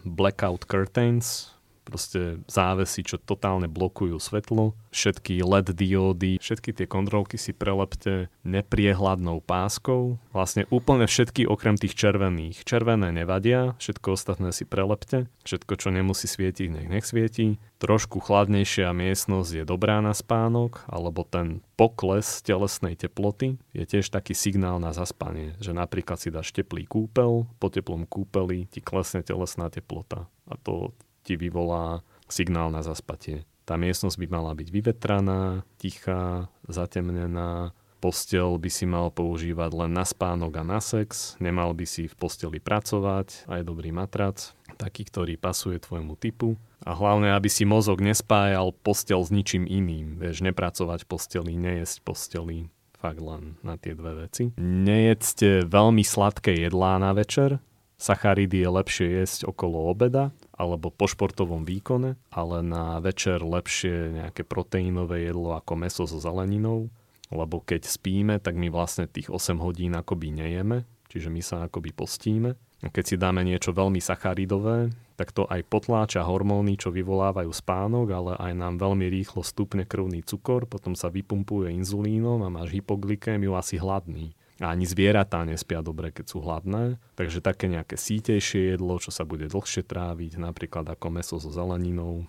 blackout 0.07 0.62
curtains, 0.71 1.58
proste 1.88 2.44
závesy, 2.44 3.01
čo 3.01 3.16
totálne 3.16 3.64
blokujú 3.64 4.20
svetlo. 4.20 4.77
Všetky 4.92 5.40
LED 5.40 5.72
diódy, 5.72 6.37
všetky 6.37 6.77
tie 6.77 6.85
kontrolky 6.85 7.40
si 7.40 7.57
prelepte 7.57 8.29
nepriehľadnou 8.44 9.40
páskou. 9.40 10.20
Vlastne 10.37 10.68
úplne 10.68 11.09
všetky 11.09 11.48
okrem 11.48 11.81
tých 11.81 11.96
červených. 11.96 12.68
Červené 12.68 13.09
nevadia, 13.16 13.72
všetko 13.81 14.12
ostatné 14.12 14.53
si 14.53 14.68
prelepte. 14.68 15.33
Všetko, 15.48 15.72
čo 15.81 15.88
nemusí 15.88 16.29
svietiť, 16.29 16.68
nech 16.68 16.88
nech 16.92 17.09
svieti. 17.09 17.57
Trošku 17.79 18.18
chladnejšia 18.18 18.90
miestnosť 18.90 19.62
je 19.62 19.64
dobrá 19.64 20.03
na 20.03 20.11
spánok, 20.11 20.83
alebo 20.90 21.22
ten 21.22 21.62
pokles 21.79 22.42
telesnej 22.42 22.98
teploty 22.98 23.55
je 23.70 23.87
tiež 23.87 24.11
taký 24.11 24.35
signál 24.35 24.83
na 24.83 24.90
zaspanie, 24.90 25.55
že 25.62 25.70
napríklad 25.70 26.18
si 26.18 26.35
dáš 26.35 26.51
teplý 26.51 26.90
kúpel, 26.90 27.46
po 27.62 27.70
teplom 27.70 28.03
kúpeli 28.03 28.66
ti 28.66 28.83
klesne 28.83 29.22
telesná 29.22 29.70
teplota. 29.70 30.27
A 30.51 30.59
to 30.59 30.90
ti 31.22 31.35
vyvolá 31.38 32.02
signál 32.28 32.68
na 32.70 32.85
zaspatie. 32.85 33.48
Tá 33.68 33.76
miestnosť 33.76 34.16
by 34.16 34.26
mala 34.33 34.52
byť 34.57 34.68
vyvetraná, 34.72 35.61
tichá, 35.76 36.48
zatemnená, 36.68 37.76
postel 38.00 38.57
by 38.57 38.70
si 38.72 38.88
mal 38.88 39.11
používať 39.12 39.70
len 39.74 39.92
na 39.92 40.07
spánok 40.07 40.62
a 40.62 40.64
na 40.64 40.81
sex, 40.81 41.37
nemal 41.42 41.74
by 41.74 41.85
si 41.85 42.09
v 42.09 42.14
posteli 42.16 42.62
pracovať, 42.62 43.50
aj 43.50 43.61
dobrý 43.66 43.90
matrac, 43.92 44.54
taký, 44.78 45.04
ktorý 45.04 45.35
pasuje 45.37 45.83
tvojmu 45.83 46.14
typu. 46.16 46.57
A 46.87 46.94
hlavne, 46.94 47.35
aby 47.35 47.50
si 47.50 47.66
mozog 47.66 48.00
nespájal 48.00 48.70
postel 48.70 49.20
s 49.20 49.35
ničím 49.35 49.66
iným. 49.66 50.22
Vieš, 50.22 50.46
nepracovať 50.46 51.04
v 51.04 51.11
posteli, 51.11 51.52
nejesť 51.59 52.07
posteli, 52.07 52.70
fakt 52.96 53.18
len 53.18 53.59
na 53.66 53.74
tie 53.74 53.98
dve 53.98 54.24
veci. 54.24 54.54
Nejedzte 54.57 55.66
veľmi 55.66 56.07
sladké 56.07 56.54
jedlá 56.54 57.02
na 57.02 57.12
večer, 57.12 57.59
Sacharidy 57.98 58.62
je 58.62 58.70
lepšie 58.70 59.06
jesť 59.18 59.50
okolo 59.50 59.90
obeda 59.90 60.30
alebo 60.54 60.94
po 60.94 61.11
športovom 61.11 61.66
výkone, 61.66 62.14
ale 62.30 62.62
na 62.62 63.02
večer 63.02 63.42
lepšie 63.42 64.22
nejaké 64.22 64.46
proteínové 64.46 65.26
jedlo 65.26 65.58
ako 65.58 65.74
meso 65.74 66.06
so 66.06 66.22
zeleninou, 66.22 66.94
lebo 67.34 67.58
keď 67.58 67.90
spíme, 67.90 68.38
tak 68.38 68.54
my 68.54 68.70
vlastne 68.70 69.11
tých 69.11 69.34
8 69.34 69.58
hodín 69.58 69.98
akoby 69.98 70.30
nejeme, 70.30 70.87
čiže 71.11 71.26
my 71.26 71.42
sa 71.42 71.66
akoby 71.66 71.90
postíme. 71.90 72.54
A 72.78 72.94
keď 72.94 73.04
si 73.04 73.16
dáme 73.18 73.42
niečo 73.42 73.74
veľmi 73.74 73.98
sacharidové, 73.98 74.94
tak 75.18 75.34
to 75.34 75.50
aj 75.50 75.66
potláča 75.66 76.22
hormóny, 76.22 76.78
čo 76.78 76.94
vyvolávajú 76.94 77.50
spánok, 77.50 78.06
ale 78.14 78.32
aj 78.38 78.52
nám 78.54 78.78
veľmi 78.78 79.11
rýchlo 79.11 79.42
stupne 79.42 79.82
krvný 79.82 80.22
cukor, 80.22 80.70
potom 80.70 80.94
sa 80.94 81.11
vypumpuje 81.11 81.74
inzulínom 81.74 82.38
a 82.46 82.48
máš 82.54 82.78
hypoglykémiu 82.78 83.58
asi 83.58 83.82
hladný. 83.82 84.38
A 84.59 84.75
ani 84.75 84.90
zvieratá 84.90 85.47
nespia 85.47 85.87
dobre, 85.87 86.11
keď 86.11 86.35
sú 86.35 86.42
hladné. 86.42 86.99
Takže 87.14 87.38
také 87.38 87.71
nejaké 87.71 87.94
sítejšie 87.94 88.75
jedlo, 88.75 88.99
čo 88.99 89.14
sa 89.14 89.23
bude 89.23 89.47
dlhšie 89.47 89.87
tráviť, 89.87 90.35
napríklad 90.35 90.83
ako 90.90 91.07
meso 91.14 91.38
so 91.38 91.51
zeleninou. 91.51 92.27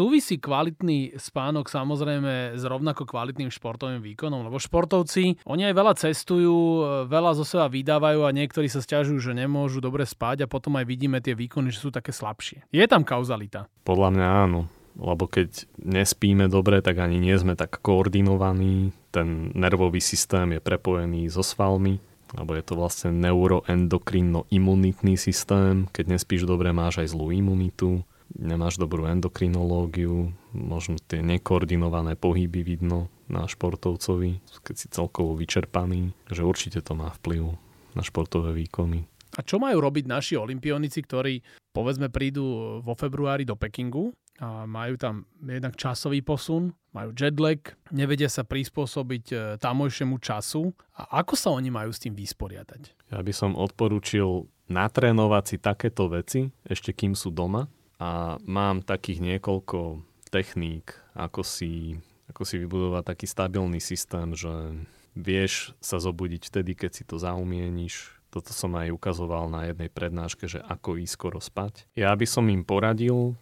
súvisí 0.00 0.40
kvalitný 0.40 1.20
spánok 1.20 1.68
samozrejme 1.68 2.56
s 2.56 2.62
rovnako 2.64 3.04
kvalitným 3.04 3.52
športovým 3.52 4.00
výkonom, 4.00 4.48
lebo 4.48 4.56
športovci, 4.56 5.44
oni 5.44 5.68
aj 5.68 5.74
veľa 5.76 5.94
cestujú, 6.00 6.56
veľa 7.04 7.36
zo 7.36 7.44
seba 7.44 7.68
vydávajú 7.68 8.24
a 8.24 8.32
niektorí 8.32 8.64
sa 8.72 8.80
stiažujú, 8.80 9.20
že 9.20 9.36
nemôžu 9.36 9.84
dobre 9.84 10.08
spať 10.08 10.48
a 10.48 10.50
potom 10.50 10.80
aj 10.80 10.88
vidíme 10.88 11.20
tie 11.20 11.36
výkony, 11.36 11.68
že 11.68 11.84
sú 11.84 11.92
také 11.92 12.16
slabšie. 12.16 12.64
Je 12.72 12.80
tam 12.88 13.04
kauzalita? 13.04 13.68
Podľa 13.84 14.08
mňa 14.16 14.26
áno 14.48 14.79
lebo 14.98 15.30
keď 15.30 15.70
nespíme 15.78 16.50
dobre, 16.50 16.82
tak 16.82 16.98
ani 16.98 17.22
nie 17.22 17.38
sme 17.38 17.54
tak 17.54 17.78
koordinovaní, 17.82 18.90
ten 19.10 19.50
nervový 19.54 19.98
systém 19.98 20.54
je 20.54 20.60
prepojený 20.62 21.30
so 21.30 21.42
svalmi, 21.42 21.98
alebo 22.34 22.54
je 22.54 22.62
to 22.62 22.74
vlastne 22.78 23.10
neuroendokrinno-imunitný 23.18 25.18
systém. 25.18 25.90
Keď 25.90 26.14
nespíš 26.14 26.46
dobre, 26.46 26.70
máš 26.70 27.02
aj 27.02 27.14
zlú 27.14 27.34
imunitu, 27.34 28.06
nemáš 28.38 28.78
dobrú 28.78 29.10
endokrinológiu, 29.10 30.30
možno 30.54 30.94
tie 31.02 31.22
nekoordinované 31.26 32.14
pohyby 32.14 32.62
vidno 32.62 33.10
na 33.26 33.50
športovcovi, 33.50 34.42
keď 34.62 34.74
si 34.74 34.86
celkovo 34.90 35.34
vyčerpaný, 35.34 36.14
že 36.30 36.46
určite 36.46 36.82
to 36.82 36.94
má 36.94 37.10
vplyv 37.22 37.54
na 37.98 38.02
športové 38.06 38.54
výkony. 38.54 39.10
A 39.38 39.46
čo 39.46 39.62
majú 39.62 39.78
robiť 39.78 40.10
naši 40.10 40.34
olimpionici, 40.34 41.06
ktorí 41.06 41.38
povedzme 41.70 42.10
prídu 42.10 42.78
vo 42.82 42.98
februári 42.98 43.46
do 43.46 43.54
Pekingu 43.54 44.10
majú 44.46 44.96
tam 44.96 45.28
jednak 45.44 45.76
časový 45.76 46.24
posun, 46.24 46.72
majú 46.96 47.12
jetlag, 47.12 47.76
nevedia 47.92 48.26
sa 48.26 48.42
prispôsobiť 48.42 49.24
e, 49.30 49.36
tamojšiemu 49.60 50.16
času. 50.18 50.72
A 50.96 51.22
ako 51.22 51.34
sa 51.36 51.52
oni 51.54 51.70
majú 51.70 51.92
s 51.92 52.02
tým 52.02 52.16
vysporiadať? 52.16 53.12
Ja 53.12 53.20
by 53.20 53.32
som 53.36 53.54
odporúčil 53.54 54.48
natrénovať 54.72 55.44
si 55.44 55.56
takéto 55.60 56.08
veci, 56.10 56.50
ešte 56.66 56.96
kým 56.96 57.14
sú 57.14 57.30
doma. 57.30 57.68
A 58.00 58.40
mám 58.48 58.80
takých 58.80 59.20
niekoľko 59.20 60.02
techník, 60.32 60.96
ako 61.12 61.44
si, 61.44 62.00
ako 62.32 62.42
si 62.48 62.56
vybudovať 62.56 63.02
taký 63.12 63.26
stabilný 63.28 63.76
systém, 63.76 64.32
že 64.32 64.50
vieš 65.12 65.76
sa 65.84 66.00
zobudiť 66.00 66.48
vtedy, 66.48 66.72
keď 66.72 66.90
si 66.96 67.02
to 67.04 67.20
zaumieníš, 67.20 68.16
toto 68.30 68.54
som 68.54 68.72
aj 68.78 68.94
ukazoval 68.94 69.50
na 69.50 69.68
jednej 69.68 69.90
prednáške, 69.90 70.46
že 70.46 70.62
ako 70.62 71.02
ísť 71.02 71.12
skoro 71.12 71.42
spať. 71.42 71.90
Ja 71.98 72.14
by 72.14 72.26
som 72.30 72.46
im 72.46 72.62
poradil 72.62 73.34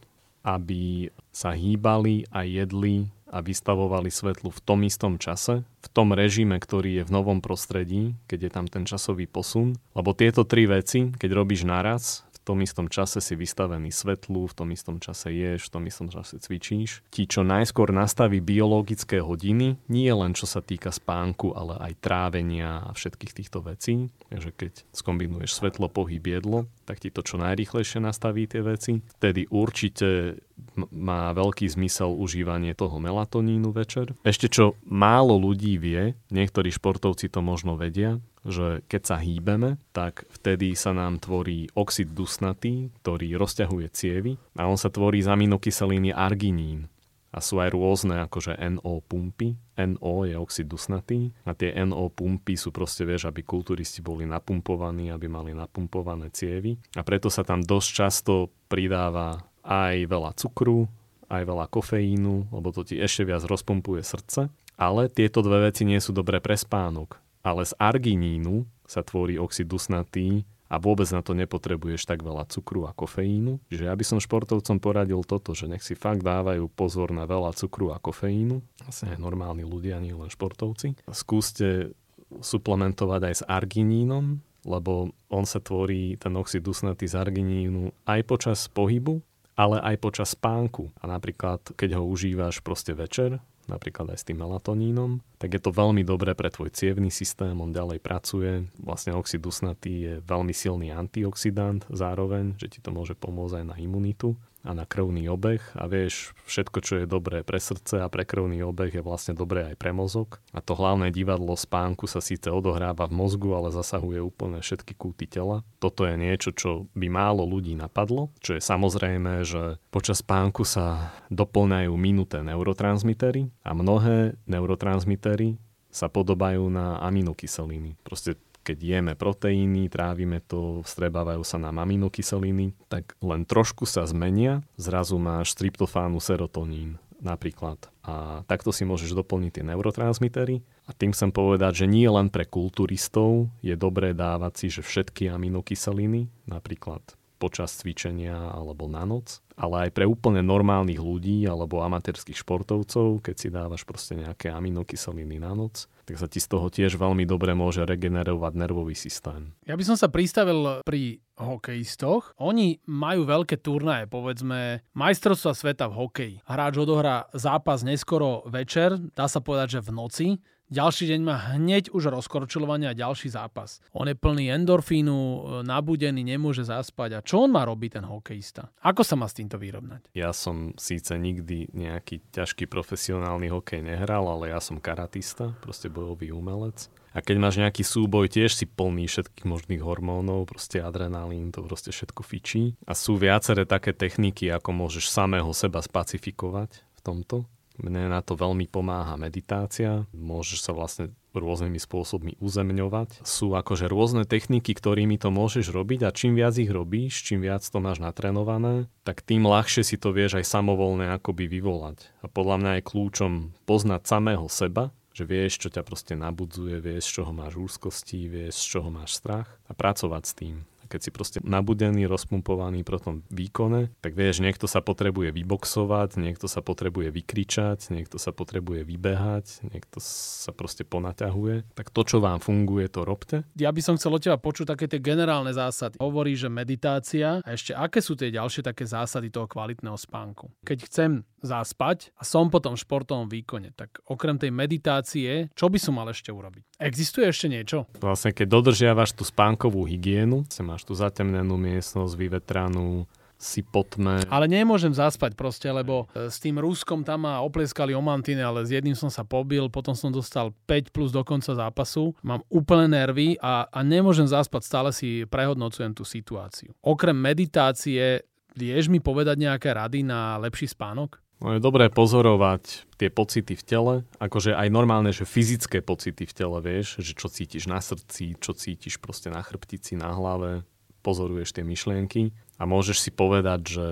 aby 0.49 1.13
sa 1.29 1.53
hýbali 1.53 2.25
a 2.33 2.49
jedli 2.49 3.13
a 3.29 3.45
vystavovali 3.45 4.09
svetlu 4.09 4.49
v 4.49 4.61
tom 4.65 4.81
istom 4.89 5.21
čase, 5.21 5.61
v 5.85 5.89
tom 5.93 6.17
režime, 6.17 6.57
ktorý 6.57 7.05
je 7.05 7.05
v 7.05 7.13
novom 7.13 7.45
prostredí, 7.45 8.17
keď 8.25 8.49
je 8.49 8.51
tam 8.51 8.67
ten 8.73 8.85
časový 8.89 9.29
posun. 9.29 9.77
Lebo 9.93 10.17
tieto 10.17 10.49
tri 10.49 10.65
veci, 10.65 11.13
keď 11.13 11.31
robíš 11.37 11.69
naraz, 11.69 12.25
tom 12.49 12.65
istom 12.65 12.89
čase 12.89 13.21
si 13.21 13.37
vystavený 13.37 13.93
svetlu, 13.93 14.49
v 14.49 14.57
tom 14.57 14.73
istom 14.73 14.97
čase 14.97 15.29
ješ, 15.29 15.69
v 15.69 15.73
tom 15.77 15.85
istom 15.85 16.09
čase 16.09 16.41
cvičíš. 16.41 17.05
Ti 17.13 17.29
čo 17.29 17.45
najskôr 17.45 17.93
nastaví 17.93 18.41
biologické 18.41 19.21
hodiny, 19.21 19.77
nie 19.93 20.09
len 20.09 20.33
čo 20.33 20.49
sa 20.49 20.65
týka 20.65 20.89
spánku, 20.89 21.53
ale 21.53 21.77
aj 21.77 22.01
trávenia 22.01 22.89
a 22.89 22.97
všetkých 22.97 23.37
týchto 23.37 23.61
vecí. 23.61 24.09
Takže 24.33 24.51
keď 24.57 24.73
skombinuješ 24.97 25.61
svetlo, 25.61 25.93
pohyb, 25.93 26.25
jedlo, 26.25 26.65
tak 26.88 27.05
ti 27.05 27.12
to 27.12 27.20
čo 27.20 27.37
najrychlejšie 27.37 28.01
nastaví 28.01 28.48
tie 28.48 28.64
veci. 28.64 29.05
Vtedy 29.20 29.44
určite 29.53 30.40
má 30.88 31.37
veľký 31.37 31.68
zmysel 31.68 32.16
užívanie 32.16 32.72
toho 32.72 32.96
melatonínu 32.96 33.68
večer. 33.77 34.16
Ešte 34.24 34.48
čo 34.48 34.81
málo 34.88 35.37
ľudí 35.37 35.77
vie, 35.77 36.16
niektorí 36.33 36.72
športovci 36.72 37.29
to 37.29 37.44
možno 37.44 37.77
vedia, 37.77 38.16
že 38.48 38.81
keď 38.88 39.03
sa 39.05 39.16
hýbeme, 39.20 39.77
tak 39.92 40.24
vtedy 40.33 40.72
sa 40.72 40.96
nám 40.96 41.20
tvorí 41.20 41.68
oxid 41.77 42.16
dusnatý, 42.16 42.88
ktorý 43.05 43.37
rozťahuje 43.37 43.87
cievy 43.92 44.40
a 44.57 44.64
on 44.64 44.81
sa 44.81 44.88
tvorí 44.88 45.20
z 45.20 45.29
aminokyseliny 45.29 46.16
arginín. 46.16 46.88
A 47.29 47.45
sú 47.45 47.61
aj 47.61 47.77
rôzne 47.77 48.25
akože 48.25 48.57
NO 48.57 49.05
pumpy. 49.05 49.55
NO 49.77 50.14
je 50.25 50.35
oxid 50.41 50.64
dusnatý 50.64 51.31
a 51.45 51.53
tie 51.53 51.77
NO 51.85 52.09
pumpy 52.09 52.57
sú 52.57 52.73
proste, 52.73 53.05
vieš, 53.05 53.29
aby 53.29 53.45
kulturisti 53.45 54.01
boli 54.01 54.25
napumpovaní, 54.25 55.12
aby 55.12 55.29
mali 55.29 55.53
napumpované 55.53 56.33
cievy. 56.33 56.81
A 56.97 57.05
preto 57.05 57.29
sa 57.29 57.45
tam 57.45 57.61
dosť 57.61 57.88
často 57.93 58.33
pridáva 58.73 59.45
aj 59.61 60.09
veľa 60.09 60.33
cukru, 60.41 60.88
aj 61.29 61.45
veľa 61.45 61.69
kofeínu, 61.69 62.49
lebo 62.49 62.69
to 62.73 62.88
ti 62.88 62.97
ešte 62.97 63.29
viac 63.29 63.45
rozpumpuje 63.45 64.01
srdce. 64.01 64.49
Ale 64.81 65.12
tieto 65.12 65.45
dve 65.45 65.69
veci 65.69 65.85
nie 65.85 66.01
sú 66.01 66.17
dobré 66.17 66.41
pre 66.41 66.57
spánok. 66.57 67.21
Ale 67.45 67.67
z 67.69 67.77
arginínu 67.77 68.64
sa 68.88 69.05
tvorí 69.05 69.37
oxid 69.37 69.69
dusnatý 69.69 70.49
a 70.69 70.77
vôbec 70.77 71.09
na 71.09 71.25
to 71.25 71.33
nepotrebuješ 71.33 72.05
tak 72.05 72.21
veľa 72.21 72.45
cukru 72.53 72.85
a 72.85 72.93
kofeínu. 72.93 73.65
Čiže 73.73 73.89
ja 73.89 73.95
by 73.97 74.05
som 74.05 74.21
športovcom 74.21 74.77
poradil 74.79 75.25
toto, 75.25 75.57
že 75.57 75.65
nech 75.65 75.81
si 75.81 75.97
fakt 75.97 76.21
dávajú 76.21 76.69
pozor 76.69 77.11
na 77.11 77.25
veľa 77.25 77.57
cukru 77.57 77.91
a 77.91 77.99
kofeínu. 77.99 78.61
Vlastne 78.85 79.17
aj 79.17 79.21
normálni 79.21 79.65
ľudia, 79.65 79.97
nie 79.97 80.13
len 80.13 80.29
športovci. 80.29 81.01
Skúste 81.09 81.97
suplementovať 82.29 83.21
aj 83.25 83.35
s 83.41 83.43
arginínom, 83.49 84.45
lebo 84.69 85.17
on 85.33 85.45
sa 85.49 85.65
tvorí, 85.65 86.21
ten 86.21 86.37
oxid 86.37 86.61
dusnatý 86.61 87.09
z 87.09 87.17
arginínu 87.17 87.89
aj 88.05 88.21
počas 88.29 88.69
pohybu, 88.69 89.25
ale 89.57 89.81
aj 89.81 89.97
počas 89.99 90.37
spánku. 90.37 90.93
A 91.01 91.09
napríklad, 91.09 91.65
keď 91.75 91.99
ho 91.99 92.05
užívaš 92.05 92.61
proste 92.61 92.93
večer, 92.93 93.41
napríklad 93.69 94.17
aj 94.17 94.19
s 94.25 94.27
tým 94.27 94.41
melatonínom, 94.41 95.21
tak 95.37 95.55
je 95.55 95.61
to 95.63 95.71
veľmi 95.71 96.03
dobré 96.03 96.33
pre 96.33 96.49
tvoj 96.49 96.73
cievný 96.73 97.13
systém, 97.13 97.55
on 97.61 97.71
ďalej 97.71 98.01
pracuje. 98.01 98.67
Vlastne 98.81 99.15
oxid 99.15 99.45
dusnatý 99.45 99.93
je 100.03 100.15
veľmi 100.25 100.57
silný 100.57 100.91
antioxidant 100.91 101.85
zároveň, 101.93 102.57
že 102.57 102.73
ti 102.73 102.79
to 102.81 102.91
môže 102.91 103.15
pomôcť 103.15 103.63
aj 103.63 103.65
na 103.69 103.77
imunitu 103.77 104.35
a 104.66 104.75
na 104.75 104.85
krvný 104.85 105.31
obeh 105.31 105.62
a 105.79 105.87
vieš, 105.87 106.35
všetko, 106.49 106.79
čo 106.83 106.94
je 107.03 107.07
dobré 107.07 107.47
pre 107.47 107.62
srdce 107.62 108.03
a 108.03 108.11
pre 108.11 108.27
krvný 108.27 108.62
obeh 108.66 108.90
je 108.90 109.03
vlastne 109.03 109.35
dobré 109.37 109.71
aj 109.71 109.77
pre 109.79 109.94
mozog. 109.94 110.42
A 110.51 110.59
to 110.59 110.75
hlavné 110.75 111.14
divadlo 111.14 111.55
spánku 111.55 112.11
sa 112.11 112.18
síce 112.18 112.51
odohráva 112.51 113.07
v 113.07 113.16
mozgu, 113.16 113.55
ale 113.55 113.71
zasahuje 113.71 114.18
úplne 114.18 114.59
všetky 114.59 114.99
kúty 114.99 115.31
tela. 115.31 115.62
Toto 115.79 116.03
je 116.03 116.18
niečo, 116.18 116.51
čo 116.51 116.90
by 116.99 117.07
málo 117.07 117.47
ľudí 117.47 117.79
napadlo, 117.79 118.35
čo 118.42 118.59
je 118.59 118.62
samozrejme, 118.62 119.47
že 119.47 119.79
počas 119.94 120.21
spánku 120.21 120.66
sa 120.66 121.14
doplňajú 121.31 121.92
minuté 121.94 122.42
neurotransmitery 122.42 123.51
a 123.62 123.71
mnohé 123.73 124.35
neurotransmitery 124.51 125.61
sa 125.88 126.12
podobajú 126.12 126.68
na 126.68 127.01
aminokyseliny. 127.01 127.97
Proste 128.05 128.37
keď 128.69 128.79
jeme 128.85 129.17
proteíny, 129.17 129.89
trávime 129.89 130.45
to, 130.45 130.85
vstrebávajú 130.85 131.41
sa 131.41 131.57
nám 131.57 131.81
aminokyseliny, 131.81 132.77
tak 132.93 133.17
len 133.25 133.49
trošku 133.49 133.89
sa 133.89 134.05
zmenia, 134.05 134.61
zrazu 134.77 135.17
máš 135.17 135.57
tryptofánu 135.57 136.21
serotonín 136.21 137.01
napríklad. 137.19 137.91
A 138.07 138.47
takto 138.47 138.71
si 138.71 138.87
môžeš 138.87 139.11
doplniť 139.11 139.59
tie 139.59 139.65
neurotransmitery. 139.67 140.63
A 140.87 140.95
tým 140.95 141.11
chcem 141.11 141.35
povedať, 141.35 141.85
že 141.85 141.91
nie 141.91 142.07
len 142.07 142.31
pre 142.31 142.47
kulturistov 142.47 143.51
je 143.61 143.75
dobré 143.75 144.15
dávať 144.15 144.53
si, 144.55 144.67
že 144.71 144.87
všetky 144.87 145.27
aminokyseliny, 145.27 146.31
napríklad 146.47 147.18
počas 147.38 147.72
cvičenia 147.79 148.51
alebo 148.53 148.90
na 148.90 149.07
noc, 149.07 149.38
ale 149.55 149.88
aj 149.88 149.90
pre 149.94 150.05
úplne 150.05 150.42
normálnych 150.42 150.98
ľudí 150.98 151.46
alebo 151.46 151.83
amatérských 151.87 152.38
športovcov, 152.42 153.22
keď 153.22 153.35
si 153.38 153.48
dávaš 153.48 153.83
proste 153.87 154.18
nejaké 154.18 154.51
aminokyseliny 154.51 155.38
na 155.38 155.55
noc, 155.55 155.87
tak 156.05 156.18
sa 156.18 156.27
ti 156.27 156.42
z 156.42 156.48
toho 156.48 156.66
tiež 156.72 156.98
veľmi 156.98 157.29
dobre 157.29 157.53
môže 157.53 157.85
regenerovať 157.85 158.53
nervový 158.57 158.98
systém. 158.98 159.53
Ja 159.68 159.77
by 159.79 159.85
som 159.85 159.96
sa 159.98 160.09
pristavil 160.09 160.83
pri 160.83 161.20
hokejistoch. 161.38 162.35
Oni 162.42 162.83
majú 162.88 163.29
veľké 163.29 163.61
turnaje, 163.62 164.11
povedzme 164.11 164.83
majstrovstva 164.96 165.53
sveta 165.55 165.87
v 165.87 165.98
hokeji. 166.01 166.35
Hráč 166.48 166.74
odohrá 166.81 167.31
zápas 167.37 167.87
neskoro 167.87 168.42
večer, 168.48 168.98
dá 169.14 169.31
sa 169.31 169.38
povedať, 169.38 169.79
že 169.79 169.85
v 169.87 169.90
noci 169.94 170.27
ďalší 170.69 171.11
deň 171.13 171.21
má 171.25 171.37
hneď 171.57 171.91
už 171.93 172.13
rozkorčilovanie 172.13 172.89
a 172.89 172.97
ďalší 172.97 173.33
zápas. 173.33 173.81
On 173.93 174.07
je 174.09 174.17
plný 174.17 174.53
endorfínu, 174.53 175.17
nabudený, 175.65 176.25
nemôže 176.25 176.65
zaspať. 176.65 177.19
A 177.19 177.25
čo 177.25 177.45
on 177.45 177.51
má 177.53 177.65
robiť, 177.65 178.01
ten 178.01 178.05
hokejista? 178.05 178.71
Ako 178.85 179.03
sa 179.05 179.17
má 179.17 179.29
s 179.29 179.37
týmto 179.37 179.57
vyrovnať? 179.57 180.13
Ja 180.13 180.31
som 180.37 180.77
síce 180.77 181.17
nikdy 181.17 181.73
nejaký 181.73 182.23
ťažký 182.33 182.69
profesionálny 182.69 183.51
hokej 183.51 183.81
nehral, 183.83 184.29
ale 184.29 184.53
ja 184.53 184.61
som 184.61 184.81
karatista, 184.81 185.57
proste 185.65 185.89
bojový 185.89 186.31
umelec. 186.33 186.93
A 187.17 187.25
keď 187.25 187.37
máš 187.41 187.57
nejaký 187.59 187.83
súboj, 187.83 188.31
tiež 188.31 188.55
si 188.55 188.69
plný 188.69 189.09
všetkých 189.11 189.49
možných 189.49 189.83
hormónov, 189.83 190.47
proste 190.47 190.79
adrenalín, 190.79 191.51
to 191.51 191.65
proste 191.65 191.91
všetko 191.91 192.21
fičí. 192.23 192.79
A 192.87 192.95
sú 192.95 193.19
viaceré 193.19 193.67
také 193.67 193.91
techniky, 193.97 194.53
ako 194.53 194.71
môžeš 194.77 195.11
samého 195.11 195.51
seba 195.57 195.83
spacifikovať 195.83 196.85
v 196.95 197.01
tomto. 197.03 197.49
Mne 197.79 198.11
na 198.11 198.21
to 198.21 198.35
veľmi 198.35 198.67
pomáha 198.67 199.14
meditácia. 199.14 200.03
Môžeš 200.11 200.67
sa 200.67 200.73
vlastne 200.75 201.14
rôznymi 201.38 201.79
spôsobmi 201.79 202.33
uzemňovať. 202.43 203.23
Sú 203.23 203.55
akože 203.55 203.87
rôzne 203.87 204.27
techniky, 204.27 204.75
ktorými 204.75 205.17
to 205.17 205.31
môžeš 205.31 205.71
robiť 205.71 206.05
a 206.05 206.11
čím 206.11 206.35
viac 206.35 206.59
ich 206.59 206.69
robíš, 206.69 207.23
čím 207.23 207.47
viac 207.47 207.62
to 207.62 207.79
máš 207.79 208.03
natrenované, 208.03 208.91
tak 209.07 209.23
tým 209.23 209.47
ľahšie 209.47 209.87
si 209.87 209.97
to 209.97 210.11
vieš 210.11 210.43
aj 210.43 210.51
samovolne 210.51 211.07
akoby 211.14 211.47
vyvolať. 211.47 212.11
A 212.21 212.27
podľa 212.27 212.57
mňa 212.59 212.73
je 212.79 212.88
kľúčom 212.91 213.33
poznať 213.64 214.03
samého 214.11 214.51
seba, 214.51 214.91
že 215.14 215.27
vieš, 215.27 215.59
čo 215.62 215.69
ťa 215.71 215.83
proste 215.83 216.14
nabudzuje, 216.14 216.79
vieš, 216.79 217.11
z 217.11 217.23
čoho 217.23 217.33
máš 217.35 217.59
úzkosti, 217.59 218.31
vieš, 218.31 218.62
z 218.62 218.79
čoho 218.79 218.88
máš 218.91 219.19
strach 219.19 219.51
a 219.67 219.75
pracovať 219.75 220.23
s 220.23 220.33
tým 220.35 220.55
keď 220.88 221.01
si 221.05 221.11
proste 221.12 221.38
nabudený, 221.44 222.09
rozpumpovaný 222.09 222.83
pro 222.83 222.96
tom 222.96 223.22
výkone, 223.29 223.92
tak 224.01 224.16
vieš, 224.16 224.40
niekto 224.40 224.64
sa 224.64 224.81
potrebuje 224.81 225.31
vyboxovať, 225.37 226.16
niekto 226.16 226.48
sa 226.48 226.64
potrebuje 226.64 227.12
vykričať, 227.12 227.92
niekto 227.92 228.16
sa 228.16 228.33
potrebuje 228.33 228.88
vybehať, 228.88 229.68
niekto 229.68 230.01
sa 230.01 230.51
proste 230.57 230.88
ponaťahuje. 230.88 231.77
Tak 231.77 231.92
to, 231.92 232.03
čo 232.09 232.18
vám 232.24 232.40
funguje, 232.40 232.88
to 232.88 233.05
robte. 233.05 233.44
Ja 233.55 233.68
by 233.68 233.81
som 233.85 234.01
chcel 234.01 234.16
od 234.16 234.22
teba 234.24 234.40
počuť 234.40 234.72
také 234.72 234.88
tie 234.88 234.98
generálne 235.03 235.53
zásady. 235.53 236.01
Hovorí, 236.01 236.33
že 236.35 236.48
meditácia 236.48 237.44
a 237.44 237.48
ešte 237.53 237.77
aké 237.77 238.01
sú 238.01 238.16
tie 238.16 238.33
ďalšie 238.33 238.64
také 238.64 238.88
zásady 238.88 239.29
toho 239.29 239.44
kvalitného 239.44 239.98
spánku. 240.01 240.48
Keď 240.64 240.79
chcem 240.88 241.11
zaspať 241.38 242.11
a 242.18 242.27
som 242.27 242.51
potom 242.51 242.74
v 242.74 242.83
športovom 242.83 243.31
výkone, 243.31 243.70
tak 243.77 244.03
okrem 244.09 244.40
tej 244.40 244.51
meditácie, 244.51 245.53
čo 245.55 245.70
by 245.70 245.79
som 245.79 245.94
mal 246.01 246.11
ešte 246.11 246.35
urobiť? 246.35 246.83
Existuje 246.83 247.31
ešte 247.31 247.46
niečo? 247.46 247.87
Vlastne, 248.03 248.35
keď 248.35 248.46
dodržiavaš 248.51 249.14
tú 249.14 249.22
spánkovú 249.22 249.87
hygienu, 249.87 250.46
máš 250.68 250.78
tú 250.85 250.95
zatemnenú 250.99 251.57
miestnosť, 251.57 252.12
vyvetranú, 252.14 253.07
si 253.38 253.62
potme. 253.62 254.27
Ale 254.27 254.51
nemôžem 254.51 254.91
zaspať 254.91 255.38
proste, 255.38 255.71
lebo 255.71 256.11
e, 256.11 256.27
s 256.27 256.43
tým 256.43 256.59
Ruskom 256.59 257.07
tam 257.07 257.23
ma 257.23 257.38
opleskali 257.38 257.95
o 257.95 258.03
mantine, 258.03 258.43
ale 258.43 258.67
s 258.67 258.75
jedným 258.75 258.99
som 258.99 259.07
sa 259.07 259.23
pobil, 259.23 259.71
potom 259.71 259.95
som 259.95 260.11
dostal 260.11 260.51
5 260.67 260.91
plus 260.91 261.14
do 261.14 261.23
konca 261.23 261.55
zápasu. 261.55 262.19
Mám 262.27 262.43
úplné 262.51 262.91
nervy 262.91 263.38
a, 263.38 263.71
a 263.71 263.79
nemôžem 263.87 264.27
zaspať, 264.27 264.67
stále 264.67 264.91
si 264.91 265.23
prehodnocujem 265.31 265.95
tú 265.95 266.03
situáciu. 266.03 266.75
Okrem 266.83 267.14
meditácie, 267.14 268.27
vieš 268.59 268.91
mi 268.91 268.99
povedať 268.99 269.38
nejaké 269.38 269.71
rady 269.71 270.03
na 270.03 270.35
lepší 270.43 270.75
spánok? 270.75 271.23
No 271.38 271.55
je 271.55 271.62
dobré 271.62 271.87
pozorovať 271.87 272.90
tie 272.98 273.14
pocity 273.14 273.55
v 273.55 273.62
tele, 273.62 273.94
akože 274.18 274.59
aj 274.59 274.68
normálne, 274.74 275.14
že 275.14 275.22
fyzické 275.22 275.79
pocity 275.87 276.27
v 276.27 276.35
tele, 276.35 276.59
vieš, 276.59 276.98
že 276.98 277.14
čo 277.14 277.31
cítiš 277.31 277.70
na 277.70 277.79
srdci, 277.79 278.35
čo 278.42 278.59
cítiš 278.59 278.98
proste 278.98 279.31
na 279.31 279.38
chrbtici, 279.38 279.94
na 279.94 280.11
hlave, 280.18 280.66
pozoruješ 281.07 281.55
tie 281.55 281.62
myšlienky 281.62 282.35
a 282.59 282.66
môžeš 282.66 283.07
si 283.07 283.11
povedať, 283.14 283.61
že 283.70 283.87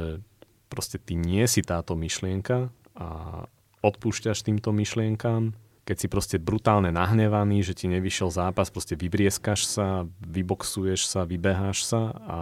proste 0.67 0.99
ty 0.99 1.15
nie 1.15 1.47
si 1.47 1.63
táto 1.63 1.95
myšlienka 1.95 2.75
a 2.99 3.09
odpúšťaš 3.79 4.43
týmto 4.43 4.75
myšlienkám. 4.75 5.55
Keď 5.87 5.97
si 6.03 6.11
proste 6.11 6.37
brutálne 6.43 6.91
nahnevaný, 6.91 7.63
že 7.63 7.79
ti 7.79 7.87
nevyšiel 7.87 8.35
zápas, 8.35 8.75
proste 8.75 8.99
vybrieskaš 8.99 9.71
sa, 9.71 10.11
vyboxuješ 10.19 11.07
sa, 11.07 11.23
vybeháš 11.23 11.87
sa 11.87 12.11
a 12.27 12.39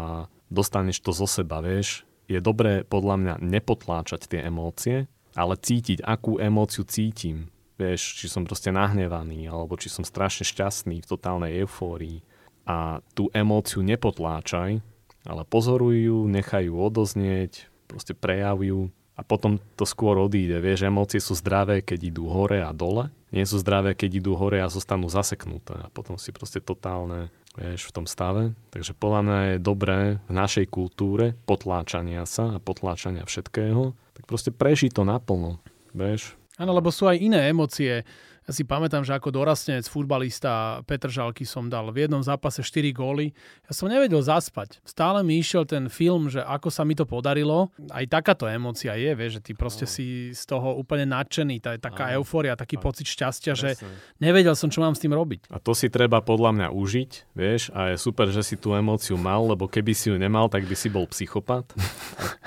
dostaneš 0.48 1.04
to 1.04 1.12
zo 1.12 1.28
seba, 1.28 1.60
vieš, 1.60 2.08
je 2.28 2.38
dobré 2.40 2.82
podľa 2.84 3.16
mňa 3.20 3.34
nepotláčať 3.44 4.28
tie 4.28 4.40
emócie, 4.44 5.10
ale 5.34 5.58
cítiť, 5.58 6.00
akú 6.06 6.38
emóciu 6.38 6.86
cítim. 6.86 7.50
Vieš, 7.74 8.22
či 8.22 8.30
som 8.30 8.46
proste 8.46 8.70
nahnevaný, 8.70 9.50
alebo 9.50 9.74
či 9.74 9.90
som 9.90 10.06
strašne 10.06 10.46
šťastný 10.46 11.02
v 11.02 11.10
totálnej 11.10 11.58
eufórii. 11.66 12.22
A 12.64 13.02
tú 13.18 13.28
emóciu 13.34 13.82
nepotláčaj, 13.82 14.78
ale 15.26 15.42
pozorujú, 15.44 16.30
nechajú 16.30 16.72
odoznieť, 16.78 17.66
proste 17.90 18.14
prejavujú 18.14 18.94
a 19.14 19.22
potom 19.22 19.62
to 19.78 19.86
skôr 19.86 20.18
odíde. 20.18 20.58
Vieš, 20.58 20.90
emócie 20.90 21.22
sú 21.22 21.38
zdravé, 21.38 21.86
keď 21.86 22.10
idú 22.10 22.26
hore 22.26 22.58
a 22.66 22.74
dole. 22.74 23.14
Nie 23.30 23.46
sú 23.46 23.62
zdravé, 23.62 23.94
keď 23.94 24.18
idú 24.18 24.34
hore 24.34 24.58
a 24.58 24.66
zostanú 24.66 25.06
zaseknuté. 25.06 25.78
A 25.78 25.88
potom 25.90 26.18
si 26.18 26.34
proste 26.34 26.58
totálne 26.58 27.30
vieš, 27.54 27.86
v 27.90 27.94
tom 27.94 28.06
stave. 28.10 28.58
Takže 28.74 28.94
podľa 28.98 29.20
mňa 29.22 29.38
je 29.46 29.56
dobré 29.62 29.98
v 30.26 30.32
našej 30.34 30.66
kultúre 30.66 31.38
potláčania 31.46 32.26
sa 32.26 32.58
a 32.58 32.62
potláčania 32.62 33.22
všetkého, 33.22 33.94
tak 34.18 34.24
proste 34.26 34.50
prežiť 34.50 34.90
to 34.90 35.06
naplno. 35.06 35.62
Vieš? 35.94 36.34
Áno, 36.58 36.74
lebo 36.74 36.90
sú 36.90 37.06
aj 37.06 37.18
iné 37.18 37.50
emócie. 37.50 38.02
Ja 38.44 38.52
si 38.52 38.60
pamätám, 38.60 39.00
že 39.08 39.16
ako 39.16 39.32
dorastenec 39.32 39.88
futbalista 39.88 40.84
Petr 40.84 41.08
Žalky 41.08 41.48
som 41.48 41.72
dal 41.72 41.88
v 41.88 42.04
jednom 42.04 42.20
zápase 42.20 42.60
4 42.60 42.92
góly. 42.92 43.32
Ja 43.64 43.72
som 43.72 43.88
nevedel 43.88 44.20
zaspať. 44.20 44.84
Stále 44.84 45.24
mi 45.24 45.40
išiel 45.40 45.64
ten 45.64 45.88
film, 45.88 46.28
že 46.28 46.44
ako 46.44 46.68
sa 46.68 46.84
mi 46.84 46.92
to 46.92 47.08
podarilo. 47.08 47.72
Aj 47.88 48.04
takáto 48.04 48.44
emócia 48.44 48.92
je, 49.00 49.16
vieš, 49.16 49.40
že 49.40 49.48
ty 49.48 49.52
proste 49.56 49.88
no. 49.88 49.92
si 49.96 50.36
z 50.36 50.44
toho 50.44 50.76
úplne 50.76 51.08
nadšený. 51.08 51.56
Tá 51.64 51.72
je 51.72 51.80
taká 51.80 52.12
no. 52.12 52.20
eufória, 52.20 52.52
taký 52.52 52.76
no. 52.76 52.84
pocit 52.84 53.08
šťastia, 53.08 53.56
Presne. 53.56 53.80
že 53.80 54.20
nevedel 54.20 54.52
som, 54.52 54.68
čo 54.68 54.84
mám 54.84 54.92
s 54.92 55.00
tým 55.00 55.16
robiť. 55.16 55.48
A 55.48 55.56
to 55.56 55.72
si 55.72 55.88
treba 55.88 56.20
podľa 56.20 56.52
mňa 56.52 56.68
užiť, 56.68 57.32
vieš, 57.32 57.72
a 57.72 57.92
je 57.92 57.96
super, 57.96 58.28
že 58.28 58.44
si 58.44 58.60
tú 58.60 58.76
emóciu 58.76 59.16
mal, 59.16 59.40
lebo 59.40 59.64
keby 59.64 59.96
si 59.96 60.12
ju 60.12 60.20
nemal, 60.20 60.52
tak 60.52 60.68
by 60.68 60.76
si 60.76 60.92
bol 60.92 61.08
psychopat. 61.08 61.72
A, 61.72 61.80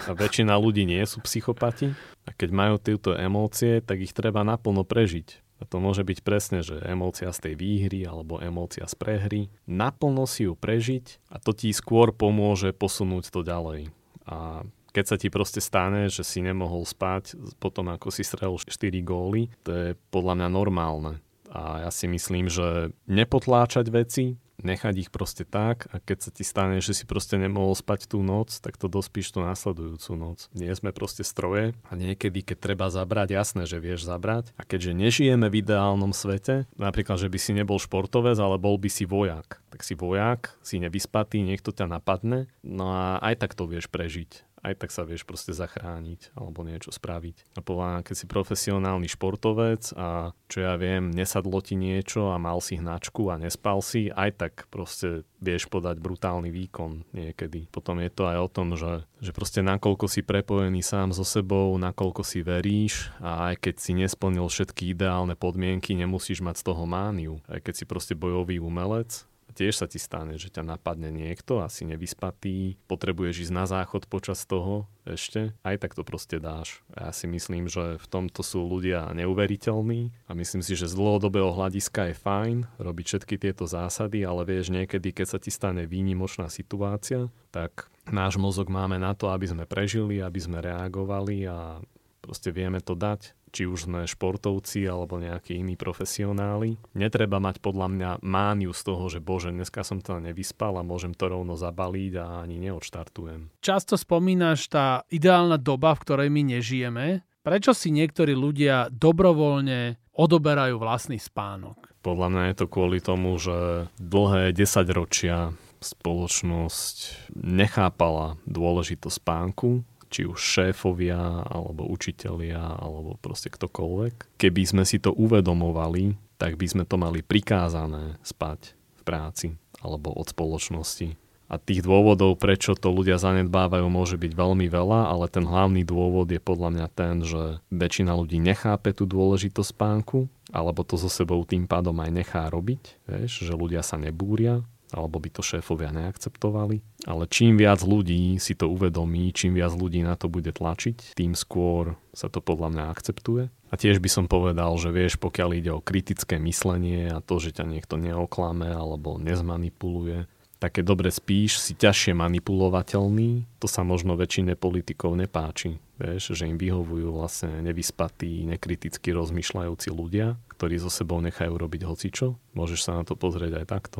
a 0.05 0.11
väčšina 0.13 0.53
ľudí 0.53 0.85
nie 0.85 1.01
sú 1.09 1.25
psychopati. 1.25 1.89
A 2.27 2.35
keď 2.37 2.49
majú 2.53 2.75
tieto 2.77 3.17
emócie, 3.17 3.81
tak 3.81 3.97
ich 3.97 4.13
treba 4.13 4.45
naplno 4.45 4.85
prežiť. 4.85 5.46
A 5.57 5.65
to 5.65 5.81
môže 5.81 6.05
byť 6.05 6.19
presne, 6.21 6.61
že 6.61 6.77
emócia 6.85 7.33
z 7.33 7.49
tej 7.49 7.53
výhry 7.57 8.05
alebo 8.05 8.37
emócia 8.37 8.85
z 8.85 8.93
prehry. 8.93 9.49
Naplno 9.65 10.29
si 10.29 10.45
ju 10.45 10.53
prežiť 10.53 11.33
a 11.33 11.41
to 11.41 11.53
ti 11.53 11.73
skôr 11.73 12.13
pomôže 12.13 12.77
posunúť 12.77 13.33
to 13.33 13.41
ďalej. 13.41 13.89
A 14.29 14.61
keď 14.93 15.05
sa 15.05 15.17
ti 15.17 15.33
proste 15.33 15.61
stane, 15.61 16.09
že 16.09 16.21
si 16.21 16.41
nemohol 16.41 16.85
spať 16.85 17.37
potom 17.57 17.89
ako 17.89 18.09
si 18.13 18.21
strelil 18.25 18.57
4 18.57 18.69
góly, 19.01 19.49
to 19.65 19.69
je 19.73 19.87
podľa 20.09 20.41
mňa 20.41 20.49
normálne. 20.49 21.13
A 21.53 21.87
ja 21.87 21.91
si 21.93 22.05
myslím, 22.05 22.51
že 22.51 22.93
nepotláčať 23.09 23.89
veci, 23.89 24.37
nechať 24.61 25.07
ich 25.07 25.09
proste 25.13 25.45
tak 25.45 25.85
a 25.93 26.01
keď 26.01 26.17
sa 26.27 26.31
ti 26.33 26.41
stane, 26.41 26.81
že 26.81 26.97
si 26.97 27.05
proste 27.05 27.37
nemohol 27.37 27.77
spať 27.77 28.09
tú 28.09 28.25
noc, 28.25 28.57
tak 28.57 28.77
to 28.77 28.89
dospíš 28.89 29.37
tú 29.37 29.45
následujúcu 29.45 30.11
noc. 30.17 30.49
Nie 30.57 30.73
sme 30.73 30.89
proste 30.89 31.21
stroje 31.21 31.77
a 31.87 31.91
niekedy, 31.93 32.41
keď 32.41 32.57
treba 32.57 32.87
zabrať, 32.89 33.33
jasné, 33.33 33.63
že 33.69 33.77
vieš 33.77 34.09
zabrať. 34.09 34.53
A 34.57 34.65
keďže 34.65 34.97
nežijeme 34.97 35.47
v 35.49 35.61
ideálnom 35.61 36.11
svete, 36.11 36.65
napríklad, 36.75 37.21
že 37.21 37.29
by 37.29 37.37
si 37.37 37.51
nebol 37.53 37.77
športovec, 37.77 38.37
ale 38.37 38.57
bol 38.57 38.81
by 38.81 38.89
si 38.89 39.05
vojak, 39.05 39.61
tak 39.69 39.81
si 39.85 39.93
vojak, 39.93 40.57
si 40.65 40.81
nevyspatý, 40.81 41.45
niekto 41.45 41.69
ťa 41.69 41.85
napadne, 41.85 42.49
no 42.65 42.89
a 42.93 43.21
aj 43.21 43.45
tak 43.45 43.51
to 43.53 43.69
vieš 43.69 43.89
prežiť 43.93 44.47
aj 44.67 44.75
tak 44.83 44.91
sa 44.91 45.07
vieš 45.07 45.23
proste 45.23 45.55
zachrániť 45.55 46.35
alebo 46.35 46.67
niečo 46.67 46.91
spraviť. 46.91 47.55
A 47.55 47.63
povedal, 47.63 48.03
keď 48.03 48.15
si 48.15 48.25
profesionálny 48.27 49.07
športovec 49.07 49.95
a 49.95 50.35
čo 50.51 50.57
ja 50.63 50.75
viem, 50.75 51.09
nesadlo 51.11 51.63
ti 51.63 51.79
niečo 51.79 52.35
a 52.35 52.37
mal 52.37 52.59
si 52.59 52.75
hnačku 52.75 53.31
a 53.31 53.39
nespal 53.39 53.79
si, 53.79 54.11
aj 54.11 54.29
tak 54.35 54.53
proste 54.67 55.23
vieš 55.39 55.69
podať 55.69 56.01
brutálny 56.01 56.49
výkon 56.49 57.07
niekedy. 57.13 57.69
Potom 57.69 58.01
je 58.01 58.09
to 58.11 58.27
aj 58.27 58.37
o 58.41 58.49
tom, 58.49 58.73
že, 58.75 59.05
že 59.21 59.31
proste 59.31 59.61
nakoľko 59.63 60.09
si 60.09 60.25
prepojený 60.25 60.81
sám 60.81 61.13
so 61.13 61.23
sebou, 61.23 61.77
nakoľko 61.77 62.25
si 62.25 62.41
veríš 62.41 63.13
a 63.21 63.53
aj 63.53 63.63
keď 63.63 63.75
si 63.77 63.91
nesplnil 63.93 64.49
všetky 64.49 64.91
ideálne 64.91 65.37
podmienky, 65.37 65.93
nemusíš 65.93 66.41
mať 66.41 66.59
z 66.59 66.63
toho 66.73 66.83
mániu. 66.89 67.39
Aj 67.45 67.61
keď 67.61 67.73
si 67.77 67.85
proste 67.85 68.17
bojový 68.17 68.57
umelec, 68.57 69.29
tiež 69.57 69.73
sa 69.81 69.89
ti 69.89 69.97
stane, 69.97 70.37
že 70.37 70.53
ťa 70.53 70.61
napadne 70.61 71.09
niekto, 71.09 71.65
asi 71.65 71.89
nevyspatý, 71.89 72.77
potrebuješ 72.85 73.49
ísť 73.49 73.53
na 73.57 73.65
záchod 73.65 74.05
počas 74.05 74.45
toho 74.45 74.85
ešte, 75.09 75.57
aj 75.65 75.81
tak 75.81 75.97
to 75.97 76.05
proste 76.05 76.37
dáš. 76.37 76.85
Ja 76.93 77.09
si 77.09 77.25
myslím, 77.25 77.65
že 77.65 77.97
v 77.97 78.07
tomto 78.07 78.45
sú 78.45 78.61
ľudia 78.61 79.09
neuveriteľní 79.17 80.29
a 80.29 80.37
myslím 80.37 80.61
si, 80.61 80.77
že 80.77 80.85
z 80.85 80.93
dlhodobého 80.93 81.49
hľadiska 81.49 82.13
je 82.13 82.15
fajn 82.21 82.57
robiť 82.77 83.05
všetky 83.09 83.35
tieto 83.41 83.65
zásady, 83.65 84.21
ale 84.21 84.45
vieš, 84.45 84.69
niekedy, 84.69 85.09
keď 85.09 85.27
sa 85.27 85.39
ti 85.41 85.49
stane 85.49 85.89
výnimočná 85.89 86.53
situácia, 86.53 87.33
tak 87.49 87.89
náš 88.05 88.37
mozog 88.37 88.69
máme 88.69 89.01
na 89.01 89.17
to, 89.17 89.33
aby 89.33 89.49
sme 89.49 89.65
prežili, 89.65 90.21
aby 90.21 90.37
sme 90.37 90.61
reagovali 90.61 91.49
a 91.49 91.81
proste 92.21 92.51
vieme 92.53 92.83
to 92.83 92.93
dať 92.93 93.33
či 93.57 93.65
už 93.65 93.89
sme 93.89 94.05
športovci 94.05 94.85
alebo 94.85 95.17
nejakí 95.17 95.57
iní 95.57 95.73
profesionáli. 95.73 96.77
Netreba 96.93 97.41
mať 97.41 97.57
podľa 97.57 97.87
mňa 97.89 98.09
mániu 98.21 98.69
z 98.69 98.81
toho, 98.85 99.09
že 99.09 99.17
bože, 99.17 99.49
dneska 99.49 99.81
som 99.81 99.97
to 99.97 100.21
nevyspal 100.21 100.77
a 100.77 100.85
môžem 100.85 101.17
to 101.17 101.25
rovno 101.25 101.57
zabaliť 101.57 102.13
a 102.21 102.45
ani 102.45 102.61
neodštartujem. 102.61 103.49
Často 103.57 103.97
spomínaš 103.97 104.69
tá 104.69 105.01
ideálna 105.09 105.57
doba, 105.57 105.97
v 105.97 106.03
ktorej 106.05 106.29
my 106.29 106.53
nežijeme. 106.53 107.25
Prečo 107.41 107.73
si 107.73 107.89
niektorí 107.89 108.37
ľudia 108.37 108.93
dobrovoľne 108.93 109.97
odoberajú 110.13 110.77
vlastný 110.77 111.17
spánok? 111.17 111.97
Podľa 112.05 112.27
mňa 112.29 112.43
je 112.53 112.55
to 112.61 112.65
kvôli 112.69 113.01
tomu, 113.01 113.41
že 113.41 113.89
dlhé 113.97 114.53
10 114.53 114.85
ročia 114.93 115.57
spoločnosť 115.81 117.29
nechápala 117.33 118.37
dôležitosť 118.45 119.17
spánku 119.17 119.81
či 120.17 120.25
už 120.25 120.41
šéfovia, 120.41 121.45
alebo 121.45 121.85
učitelia, 121.85 122.81
alebo 122.81 123.21
proste 123.21 123.53
ktokoľvek. 123.53 124.41
Keby 124.41 124.63
sme 124.65 124.81
si 124.81 124.97
to 124.97 125.13
uvedomovali, 125.13 126.17
tak 126.41 126.57
by 126.57 126.65
sme 126.65 126.83
to 126.89 126.97
mali 126.97 127.21
prikázané 127.21 128.17
spať 128.25 128.73
v 128.97 129.01
práci 129.05 129.47
alebo 129.77 130.09
od 130.09 130.25
spoločnosti. 130.33 131.13
A 131.47 131.55
tých 131.61 131.85
dôvodov, 131.85 132.35
prečo 132.41 132.75
to 132.75 132.91
ľudia 132.91 133.15
zanedbávajú, 133.21 133.87
môže 133.87 134.19
byť 134.19 134.33
veľmi 134.35 134.67
veľa, 134.67 135.07
ale 135.07 135.31
ten 135.31 135.47
hlavný 135.47 135.85
dôvod 135.87 136.27
je 136.27 136.41
podľa 136.43 136.69
mňa 136.75 136.87
ten, 136.91 137.23
že 137.23 137.63
väčšina 137.71 138.11
ľudí 138.17 138.41
nechápe 138.41 138.91
tú 138.91 139.07
dôležitosť 139.07 139.69
spánku, 139.71 140.27
alebo 140.51 140.83
to 140.83 140.99
so 140.99 141.07
sebou 141.07 141.39
tým 141.47 141.63
pádom 141.63 141.95
aj 142.03 142.11
nechá 142.11 142.51
robiť, 142.51 142.99
vieš, 143.07 143.47
že 143.47 143.53
ľudia 143.55 143.79
sa 143.79 143.95
nebúria, 143.95 144.65
alebo 144.91 145.19
by 145.19 145.29
to 145.33 145.41
šéfovia 145.43 145.91
neakceptovali. 145.91 146.79
Ale 147.07 147.23
čím 147.27 147.59
viac 147.59 147.83
ľudí 147.83 148.39
si 148.39 148.55
to 148.55 148.71
uvedomí, 148.71 149.31
čím 149.35 149.59
viac 149.59 149.75
ľudí 149.75 150.03
na 150.03 150.15
to 150.15 150.31
bude 150.31 150.51
tlačiť, 150.51 151.17
tým 151.17 151.35
skôr 151.35 151.99
sa 152.15 152.31
to 152.31 152.39
podľa 152.39 152.71
mňa 152.71 152.83
akceptuje. 152.91 153.51
A 153.67 153.75
tiež 153.75 153.99
by 153.99 154.07
som 154.07 154.25
povedal, 154.31 154.71
že 154.79 154.95
vieš, 154.95 155.19
pokiaľ 155.19 155.49
ide 155.59 155.71
o 155.75 155.83
kritické 155.83 156.39
myslenie 156.39 157.11
a 157.11 157.19
to, 157.19 157.35
že 157.43 157.59
ťa 157.59 157.67
niekto 157.67 157.99
neoklame 157.99 158.71
alebo 158.71 159.19
nezmanipuluje, 159.19 160.31
tak 160.57 160.81
keď 160.81 160.83
dobre 160.89 161.09
spíš, 161.13 161.61
si 161.61 161.77
ťažšie 161.77 162.17
manipulovateľný, 162.17 163.45
to 163.61 163.69
sa 163.69 163.85
možno 163.85 164.17
väčšine 164.17 164.57
politikov 164.57 165.13
nepáči. 165.13 165.77
Vieš, 166.01 166.33
že 166.33 166.49
im 166.49 166.57
vyhovujú 166.57 167.13
vlastne 167.13 167.61
nevyspatí, 167.61 168.45
nekriticky 168.49 169.13
rozmýšľajúci 169.13 169.89
ľudia, 169.93 170.37
ktorí 170.57 170.81
so 170.81 170.89
sebou 170.89 171.21
nechajú 171.21 171.53
robiť 171.53 171.81
hocičo. 171.85 172.41
Môžeš 172.57 172.79
sa 172.89 172.97
na 172.97 173.03
to 173.05 173.13
pozrieť 173.13 173.61
aj 173.61 173.65
takto. 173.69 173.99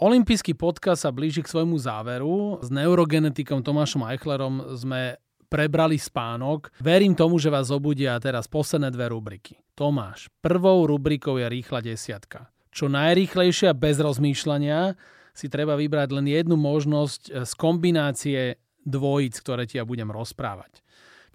Olympijský 0.00 0.56
podcast 0.56 1.04
sa 1.04 1.12
blíži 1.12 1.44
k 1.44 1.52
svojmu 1.52 1.76
záveru. 1.76 2.56
S 2.64 2.72
neurogenetikom 2.72 3.60
Tomášom 3.60 4.08
Eichlerom 4.08 4.72
sme 4.72 5.20
prebrali 5.52 6.00
spánok. 6.00 6.72
Verím 6.80 7.12
tomu, 7.12 7.36
že 7.36 7.52
vás 7.52 7.68
obudia 7.68 8.16
teraz 8.16 8.48
posledné 8.48 8.88
dve 8.96 9.12
rubriky. 9.12 9.60
Tomáš, 9.76 10.32
prvou 10.40 10.88
rubrikou 10.88 11.36
je 11.36 11.44
rýchla 11.44 11.84
desiatka. 11.84 12.48
Čo 12.72 12.88
najrýchlejšia 12.88 13.76
bez 13.76 14.00
rozmýšľania 14.00 14.96
si 15.36 15.52
treba 15.52 15.76
vybrať 15.76 16.16
len 16.16 16.32
jednu 16.32 16.56
možnosť 16.56 17.44
z 17.44 17.52
kombinácie 17.60 18.56
dvojic, 18.88 19.36
ktoré 19.36 19.68
ti 19.68 19.76
ja 19.76 19.84
budem 19.84 20.08
rozprávať. 20.08 20.80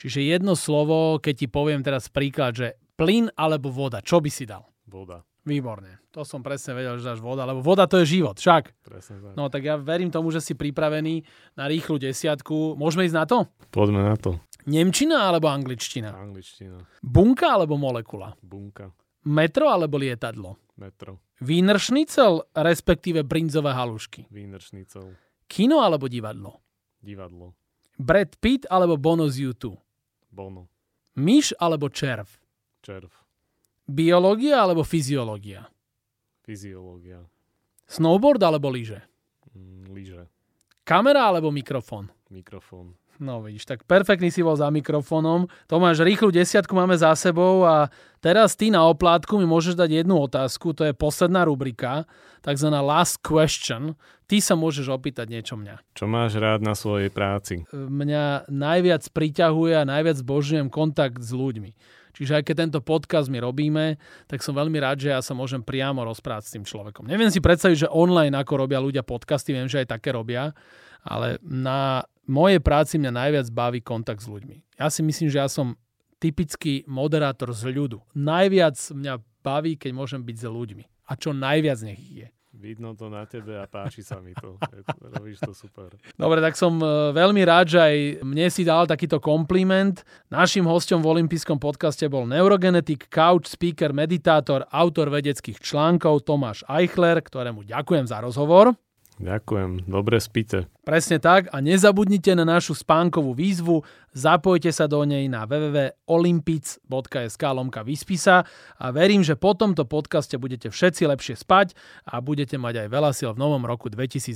Čiže 0.01 0.25
jedno 0.25 0.57
slovo, 0.57 1.21
keď 1.21 1.33
ti 1.37 1.47
poviem 1.53 1.85
teraz 1.85 2.09
príklad, 2.09 2.57
že 2.57 2.81
plyn 2.97 3.29
alebo 3.37 3.69
voda, 3.69 4.01
čo 4.01 4.17
by 4.17 4.29
si 4.33 4.49
dal? 4.49 4.65
Voda. 4.89 5.21
Výborne. 5.45 6.01
To 6.09 6.25
som 6.25 6.41
presne 6.41 6.73
vedel, 6.73 6.97
že 6.97 7.05
dáš 7.05 7.21
voda, 7.21 7.45
lebo 7.45 7.61
voda 7.61 7.85
to 7.85 8.01
je 8.01 8.17
život, 8.17 8.33
však. 8.41 8.73
Presne 8.81 9.21
tak. 9.21 9.33
No 9.37 9.45
tak 9.53 9.61
ja 9.61 9.77
verím 9.77 10.09
tomu, 10.09 10.33
že 10.33 10.41
si 10.41 10.57
pripravený 10.57 11.21
na 11.53 11.69
rýchlu 11.69 12.01
desiatku. 12.01 12.73
Môžeme 12.73 13.05
ísť 13.05 13.15
na 13.15 13.25
to? 13.29 13.37
Poďme 13.69 14.01
na 14.01 14.17
to. 14.17 14.41
Nemčina 14.65 15.29
alebo 15.29 15.45
angličtina? 15.53 16.17
Angličtina. 16.17 16.81
Bunka 17.05 17.53
alebo 17.53 17.77
molekula? 17.77 18.33
Bunka. 18.41 18.89
Metro 19.29 19.69
alebo 19.69 20.01
lietadlo? 20.01 20.57
Metro. 20.81 21.21
Wiener 21.45 21.77
Schnitzel, 21.77 22.41
respektíve 22.57 23.21
brinzové 23.21 23.69
halušky? 23.69 24.25
Wiener 24.33 24.65
Schnitzel. 24.65 25.13
Kino 25.45 25.85
alebo 25.85 26.09
divadlo? 26.09 26.65
Divadlo. 26.97 27.53
Brad 28.01 28.41
Pitt 28.41 28.65
alebo 28.65 28.97
Bono 28.97 29.29
z 29.29 29.45
YouTube? 29.45 29.77
Bono. 30.33 30.67
Myš 31.15 31.53
alebo 31.61 31.87
červ? 31.87 32.27
Červ. 32.81 33.24
Biológia 33.85 34.65
alebo 34.65 34.81
fyziológia? 34.81 35.69
Fyziológia. 36.41 37.21
Snowboard 37.85 38.41
alebo 38.41 38.73
lyže? 38.73 39.05
Mm, 39.53 39.93
lyže. 39.93 40.23
Kamera 40.85 41.29
alebo 41.29 41.53
mikrofón? 41.53 42.09
Mikrofón. 42.33 42.97
No 43.15 43.39
vidíš, 43.39 43.63
tak 43.63 43.87
perfektný 43.87 44.27
si 44.27 44.43
bol 44.43 44.59
za 44.59 44.67
mikrofónom. 44.67 45.47
Tomáš, 45.71 46.03
rýchlu 46.03 46.35
desiatku 46.35 46.75
máme 46.75 46.99
za 46.99 47.15
sebou 47.15 47.63
a 47.63 47.87
teraz 48.19 48.59
ty 48.59 48.67
na 48.67 48.83
oplátku 48.83 49.39
mi 49.39 49.47
môžeš 49.47 49.79
dať 49.79 50.03
jednu 50.03 50.19
otázku, 50.19 50.75
to 50.75 50.83
je 50.83 50.91
posledná 50.91 51.47
rubrika, 51.47 52.03
takzvaná 52.43 52.83
last 52.83 53.23
question. 53.23 53.95
Ty 54.25 54.41
sa 54.41 54.57
môžeš 54.57 54.89
opýtať 54.91 55.31
niečo 55.31 55.55
mňa. 55.55 55.95
Čo 55.95 56.09
máš 56.09 56.35
rád 56.41 56.65
na 56.65 56.73
svojej 56.73 57.13
práci? 57.13 57.63
Mňa 57.71 58.49
najviac 58.49 59.05
priťahuje 59.13 59.73
a 59.79 59.87
najviac 59.87 60.17
božujem 60.25 60.67
kontakt 60.67 61.21
s 61.21 61.31
ľuďmi. 61.31 61.71
Čiže 62.15 62.39
aj 62.39 62.43
keď 62.47 62.55
tento 62.55 62.79
podcast 62.79 63.27
my 63.27 63.43
robíme, 63.43 63.99
tak 64.31 64.39
som 64.39 64.55
veľmi 64.55 64.79
rád, 64.79 65.03
že 65.03 65.11
ja 65.11 65.19
sa 65.19 65.35
môžem 65.35 65.59
priamo 65.59 65.99
rozprávať 66.07 66.43
s 66.47 66.53
tým 66.55 66.63
človekom. 66.63 67.03
Neviem 67.03 67.27
si 67.27 67.43
predstaviť, 67.43 67.87
že 67.87 67.91
online 67.91 68.31
ako 68.39 68.65
robia 68.65 68.79
ľudia 68.79 69.03
podcasty, 69.03 69.51
viem, 69.51 69.67
že 69.67 69.83
aj 69.83 69.99
také 69.99 70.15
robia, 70.15 70.55
ale 71.03 71.37
na 71.43 72.07
mojej 72.25 72.63
práci 72.63 72.95
mňa 72.97 73.11
najviac 73.11 73.47
baví 73.51 73.83
kontakt 73.83 74.23
s 74.23 74.31
ľuďmi. 74.31 74.79
Ja 74.79 74.87
si 74.87 75.03
myslím, 75.03 75.27
že 75.27 75.43
ja 75.43 75.51
som 75.51 75.75
typický 76.17 76.87
moderátor 76.87 77.51
z 77.51 77.69
ľudu. 77.69 78.01
Najviac 78.15 78.79
mňa 78.79 79.13
baví, 79.43 79.77
keď 79.77 79.91
môžem 79.93 80.21
byť 80.23 80.35
s 80.41 80.45
ľuďmi. 80.47 80.83
A 81.05 81.11
čo 81.13 81.35
najviac 81.37 81.79
nech 81.85 82.01
je. 82.01 82.27
Vidno 82.55 82.95
to 82.95 83.11
na 83.11 83.27
tebe 83.27 83.59
a 83.59 83.67
páči 83.67 83.99
sa 83.99 84.23
mi 84.23 84.31
to. 84.31 84.55
Robíš 85.19 85.43
to 85.43 85.51
super. 85.51 85.91
Dobre, 86.15 86.39
tak 86.39 86.55
som 86.55 86.79
e, 86.79 87.11
veľmi 87.11 87.43
rád, 87.43 87.75
že 87.75 87.79
aj 87.83 87.95
mne 88.23 88.47
si 88.47 88.63
dal 88.63 88.87
takýto 88.87 89.19
kompliment. 89.19 90.07
Našim 90.31 90.63
hostom 90.63 91.03
v 91.03 91.19
olympijskom 91.19 91.59
podcaste 91.59 92.07
bol 92.07 92.23
neurogenetik, 92.23 93.11
couch 93.11 93.51
speaker, 93.51 93.91
meditátor, 93.91 94.63
autor 94.71 95.11
vedeckých 95.11 95.59
článkov 95.59 96.23
Tomáš 96.23 96.63
Eichler, 96.71 97.19
ktorému 97.19 97.67
ďakujem 97.67 98.07
za 98.07 98.23
rozhovor. 98.23 98.71
Ďakujem, 99.15 99.87
dobre 99.87 100.19
spíte. 100.19 100.67
Presne 100.83 101.23
tak 101.23 101.47
a 101.55 101.63
nezabudnite 101.63 102.35
na 102.35 102.43
našu 102.43 102.75
spánkovú 102.75 103.31
výzvu, 103.31 103.87
zapojte 104.11 104.75
sa 104.75 104.91
do 104.91 105.07
nej 105.07 105.31
na 105.31 105.47
www.olympic.sk 105.47 107.43
lomka 107.55 107.79
vyspisa 107.87 108.43
a 108.75 108.85
verím, 108.91 109.23
že 109.23 109.39
po 109.39 109.55
tomto 109.55 109.87
podcaste 109.87 110.35
budete 110.35 110.67
všetci 110.67 111.07
lepšie 111.07 111.39
spať 111.39 111.79
a 112.03 112.19
budete 112.19 112.59
mať 112.59 112.85
aj 112.85 112.87
veľa 112.91 113.11
sil 113.15 113.31
v 113.31 113.39
novom 113.39 113.63
roku 113.63 113.87
2022. 113.87 114.35